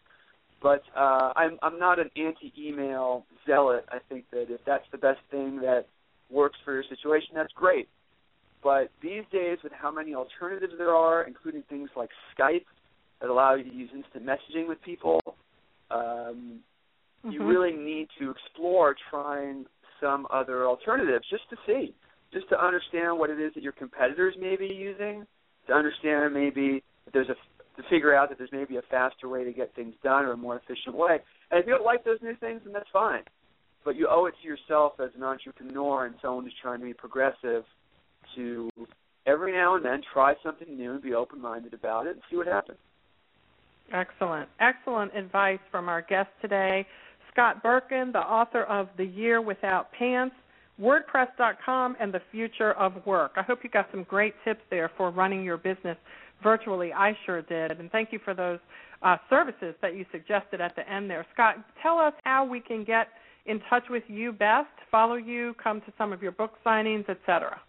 But 0.61 0.83
uh, 0.95 1.33
I'm 1.35 1.57
I'm 1.61 1.79
not 1.79 1.99
an 1.99 2.09
anti-email 2.15 3.25
zealot. 3.45 3.85
I 3.89 3.97
think 4.09 4.25
that 4.31 4.47
if 4.49 4.61
that's 4.65 4.85
the 4.91 4.97
best 4.97 5.19
thing 5.29 5.59
that 5.61 5.87
works 6.29 6.57
for 6.63 6.73
your 6.73 6.83
situation, 6.89 7.29
that's 7.35 7.53
great. 7.53 7.89
But 8.63 8.91
these 9.01 9.23
days, 9.31 9.57
with 9.63 9.73
how 9.73 9.91
many 9.91 10.13
alternatives 10.13 10.73
there 10.77 10.95
are, 10.95 11.23
including 11.23 11.63
things 11.63 11.89
like 11.95 12.09
Skype 12.37 12.65
that 13.19 13.29
allow 13.29 13.55
you 13.55 13.63
to 13.63 13.73
use 13.73 13.89
instant 13.93 14.25
messaging 14.25 14.67
with 14.67 14.81
people, 14.83 15.19
um, 15.89 16.59
you 17.23 17.39
Mhm. 17.39 17.47
really 17.47 17.73
need 17.73 18.09
to 18.19 18.29
explore 18.31 18.95
trying 19.09 19.65
some 19.99 20.27
other 20.29 20.65
alternatives 20.67 21.27
just 21.29 21.47
to 21.49 21.57
see, 21.65 21.93
just 22.31 22.49
to 22.49 22.63
understand 22.63 23.17
what 23.17 23.29
it 23.29 23.39
is 23.39 23.53
that 23.53 23.63
your 23.63 23.73
competitors 23.73 24.35
may 24.37 24.55
be 24.55 24.67
using, 24.67 25.25
to 25.67 25.73
understand 25.73 26.33
maybe 26.33 26.83
if 27.05 27.13
there's 27.13 27.29
a 27.29 27.35
to 27.77 27.83
figure 27.89 28.13
out 28.13 28.29
that 28.29 28.37
there's 28.37 28.51
maybe 28.51 28.77
a 28.77 28.81
faster 28.89 29.29
way 29.29 29.43
to 29.43 29.51
get 29.53 29.73
things 29.75 29.93
done 30.03 30.25
or 30.25 30.33
a 30.33 30.37
more 30.37 30.57
efficient 30.57 30.95
way. 30.95 31.19
And 31.49 31.59
if 31.59 31.65
you 31.65 31.73
don't 31.73 31.85
like 31.85 32.03
those 32.03 32.19
new 32.21 32.35
things, 32.35 32.61
then 32.63 32.73
that's 32.73 32.89
fine. 32.91 33.23
But 33.83 33.95
you 33.95 34.07
owe 34.09 34.25
it 34.25 34.33
to 34.41 34.47
yourself 34.47 34.93
as 34.99 35.09
an 35.15 35.23
entrepreneur 35.23 36.05
and 36.05 36.15
someone 36.21 36.43
who's 36.43 36.53
trying 36.61 36.79
to 36.79 36.85
be 36.85 36.93
progressive 36.93 37.63
to 38.35 38.69
every 39.25 39.51
now 39.51 39.75
and 39.75 39.85
then 39.85 40.01
try 40.13 40.35
something 40.43 40.75
new 40.75 40.93
and 40.93 41.01
be 41.01 41.13
open 41.13 41.41
minded 41.41 41.73
about 41.73 42.07
it 42.07 42.11
and 42.11 42.21
see 42.29 42.37
what 42.37 42.47
happens. 42.47 42.77
Excellent. 43.93 44.49
Excellent 44.59 45.15
advice 45.15 45.59
from 45.69 45.89
our 45.89 46.01
guest 46.01 46.29
today, 46.41 46.85
Scott 47.31 47.63
Berkun, 47.63 48.11
the 48.11 48.19
author 48.19 48.63
of 48.63 48.89
The 48.97 49.05
Year 49.05 49.41
Without 49.41 49.91
Pants, 49.91 50.35
WordPress.com, 50.81 51.95
and 51.99 52.13
the 52.13 52.21
Future 52.31 52.73
of 52.73 53.05
Work. 53.05 53.33
I 53.35 53.43
hope 53.43 53.59
you 53.63 53.69
got 53.69 53.87
some 53.91 54.03
great 54.03 54.33
tips 54.43 54.61
there 54.69 54.91
for 54.97 55.11
running 55.11 55.43
your 55.43 55.57
business 55.57 55.97
virtually. 56.41 56.91
I 56.91 57.15
sure 57.25 57.41
did. 57.43 57.79
And 57.79 57.91
thank 57.91 58.11
you 58.11 58.19
for 58.23 58.33
those 58.33 58.59
uh, 59.03 59.17
services 59.29 59.75
that 59.81 59.95
you 59.95 60.05
suggested 60.11 60.59
at 60.61 60.75
the 60.75 60.89
end 60.91 61.09
there. 61.09 61.25
Scott, 61.33 61.55
tell 61.81 61.97
us 61.97 62.13
how 62.23 62.45
we 62.45 62.59
can 62.59 62.83
get 62.83 63.07
in 63.45 63.59
touch 63.69 63.83
with 63.89 64.03
you 64.07 64.31
best, 64.31 64.67
follow 64.89 65.15
you, 65.15 65.55
come 65.61 65.81
to 65.81 65.93
some 65.97 66.13
of 66.13 66.21
your 66.21 66.31
book 66.31 66.53
signings, 66.65 67.09
etc. 67.09 67.59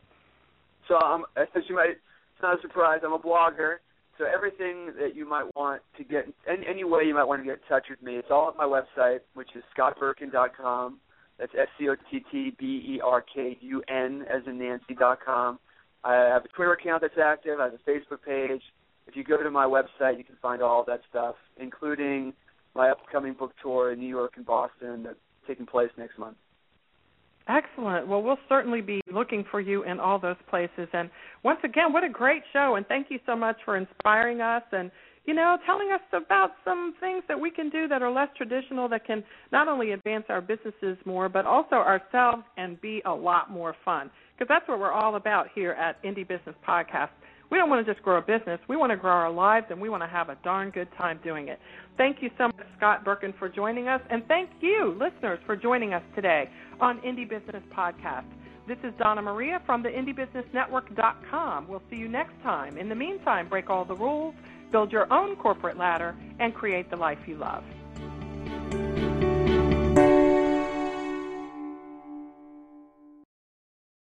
So 0.89 0.99
um, 1.01 1.25
as 1.37 1.47
you 1.69 1.77
might, 1.77 1.91
it's 1.91 2.43
not 2.43 2.59
a 2.59 2.63
surprise. 2.63 3.01
I'm 3.05 3.13
a 3.13 3.19
blogger. 3.19 3.77
So 4.19 4.27
everything 4.27 4.93
that 5.01 5.17
you 5.17 5.27
might 5.29 5.47
want 5.57 5.81
to 5.97 6.05
get, 6.05 6.29
any, 6.47 6.67
any 6.67 6.85
way 6.85 7.05
you 7.05 7.15
might 7.15 7.25
want 7.25 7.41
to 7.41 7.45
get 7.45 7.55
in 7.55 7.69
touch 7.69 7.87
with 7.89 8.03
me, 8.03 8.17
it's 8.17 8.29
all 8.31 8.49
at 8.49 8.57
my 8.57 8.65
website, 8.65 9.21
which 9.35 9.49
is 9.57 9.63
scottberkun.com. 9.77 10.99
That's 11.39 11.53
S 11.59 11.69
C 11.79 11.89
O 11.89 11.97
T 12.11 12.25
T 12.31 12.55
B 12.59 12.65
E 12.97 13.01
R 13.03 13.25
K 13.35 13.59
U 13.61 13.83
N 13.89 14.25
as 14.33 14.43
in 14.47 14.59
Nancy 14.59 14.95
dot 14.99 15.19
com. 15.25 15.59
I 16.05 16.15
have 16.15 16.45
a 16.45 16.49
Twitter 16.49 16.73
account 16.73 17.03
that's 17.03 17.15
active. 17.23 17.61
I 17.61 17.65
have 17.65 17.75
a 17.75 17.91
Facebook 17.91 18.23
page. 18.25 18.63
If 19.07 19.17
you 19.17 19.25
go 19.25 19.43
to 19.43 19.51
my 19.51 19.65
website, 19.65 20.19
you 20.19 20.25
can 20.25 20.37
find 20.41 20.63
all 20.63 20.85
that 20.87 21.01
stuff, 21.11 21.35
including 21.59 22.33
my 22.75 22.91
upcoming 22.91 23.35
book 23.35 23.53
tour 23.63 23.93
in 23.93 23.99
New 23.99 24.09
York 24.09 24.33
and 24.37 24.47
Boston 24.47 25.03
that's 25.03 25.17
taking 25.47 25.67
place 25.67 25.91
next 25.99 26.19
month. 26.19 26.37
Excellent. 27.49 28.07
Well, 28.07 28.23
we'll 28.23 28.39
certainly 28.49 28.81
be 28.81 29.01
looking 29.13 29.45
for 29.51 29.61
you 29.61 29.83
in 29.83 29.99
all 29.99 30.21
those 30.21 30.37
places. 30.49 30.89
And 30.93 31.11
once 31.43 31.59
again, 31.65 31.93
what 31.93 32.05
a 32.05 32.09
great 32.09 32.43
show. 32.53 32.77
And 32.77 32.87
thank 32.87 33.09
you 33.11 33.19
so 33.27 33.35
much 33.35 33.57
for 33.65 33.77
inspiring 33.77 34.41
us 34.41 34.63
and, 34.71 34.91
you 35.25 35.35
know, 35.35 35.57
telling 35.67 35.91
us 35.93 36.01
about 36.13 36.53
some 36.65 36.95
things 37.01 37.23
that 37.29 37.39
we 37.39 37.51
can 37.51 37.69
do 37.71 37.87
that 37.89 38.03
are 38.03 38.11
less 38.11 38.29
traditional 38.37 38.89
that 38.89 39.07
can 39.07 39.23
not 39.53 39.69
only 39.69 39.93
advance 39.93 40.25
our 40.29 40.41
businesses 40.41 40.97
more, 41.05 41.29
but 41.29 41.47
also 41.47 41.77
ourselves 41.77 42.43
and 42.57 42.81
be 42.81 43.03
a 43.07 43.13
lot 43.13 43.51
more 43.51 43.75
fun. 43.85 44.11
Because 44.37 44.49
that's 44.49 44.69
what 44.69 44.81
we're 44.81 44.93
all 44.93 45.15
about 45.17 45.47
here 45.55 45.73
at 45.73 46.03
Indie 46.03 46.27
Business 46.27 46.57
Podcast. 46.67 47.11
We 47.51 47.59
don't 47.59 47.69
want 47.69 47.87
to 47.87 47.93
just 47.93 48.03
grow 48.03 48.17
a 48.17 48.23
business. 48.23 48.59
We 48.67 48.77
want 48.77 48.91
to 48.93 48.97
grow 48.97 49.13
our 49.13 49.31
lives 49.31 49.67
and 49.69 49.79
we 49.79 49.91
want 49.91 50.03
to 50.03 50.09
have 50.09 50.31
a 50.31 50.39
darn 50.43 50.71
good 50.71 50.89
time 50.99 51.21
doing 51.23 51.49
it. 51.49 51.61
Thank 51.99 52.23
you 52.23 52.31
so 52.39 52.45
much, 52.45 52.67
Scott 52.79 53.05
Berkun, 53.05 53.39
for 53.39 53.49
joining 53.49 53.89
us. 53.89 54.01
And 54.11 54.27
thank 54.27 54.49
you, 54.61 54.97
listeners, 54.99 55.39
for 55.45 55.55
joining 55.55 55.93
us 55.93 56.03
today 56.15 56.49
on 56.81 56.99
Indie 57.01 57.29
Business 57.29 57.63
Podcast. 57.77 58.25
This 58.67 58.79
is 58.85 58.95
Donna 58.99 59.21
Maria 59.21 59.61
from 59.67 59.83
the 59.83 59.91
IndieBusinessNetwork.com. 59.91 61.69
We'll 61.69 61.83
see 61.91 61.97
you 61.97 62.09
next 62.09 62.33
time. 62.43 62.79
In 62.79 62.89
the 62.89 62.95
meantime, 62.95 63.49
break 63.49 63.69
all 63.69 63.85
the 63.85 63.97
rules, 63.97 64.35
build 64.73 64.91
your 64.91 65.13
own 65.13 65.37
corporate 65.37 65.77
ladder, 65.77 66.17
and 66.41 66.55
create 66.55 66.91
the 66.91 66.97
life 66.97 67.19
you 67.27 67.37
love. 67.37 67.63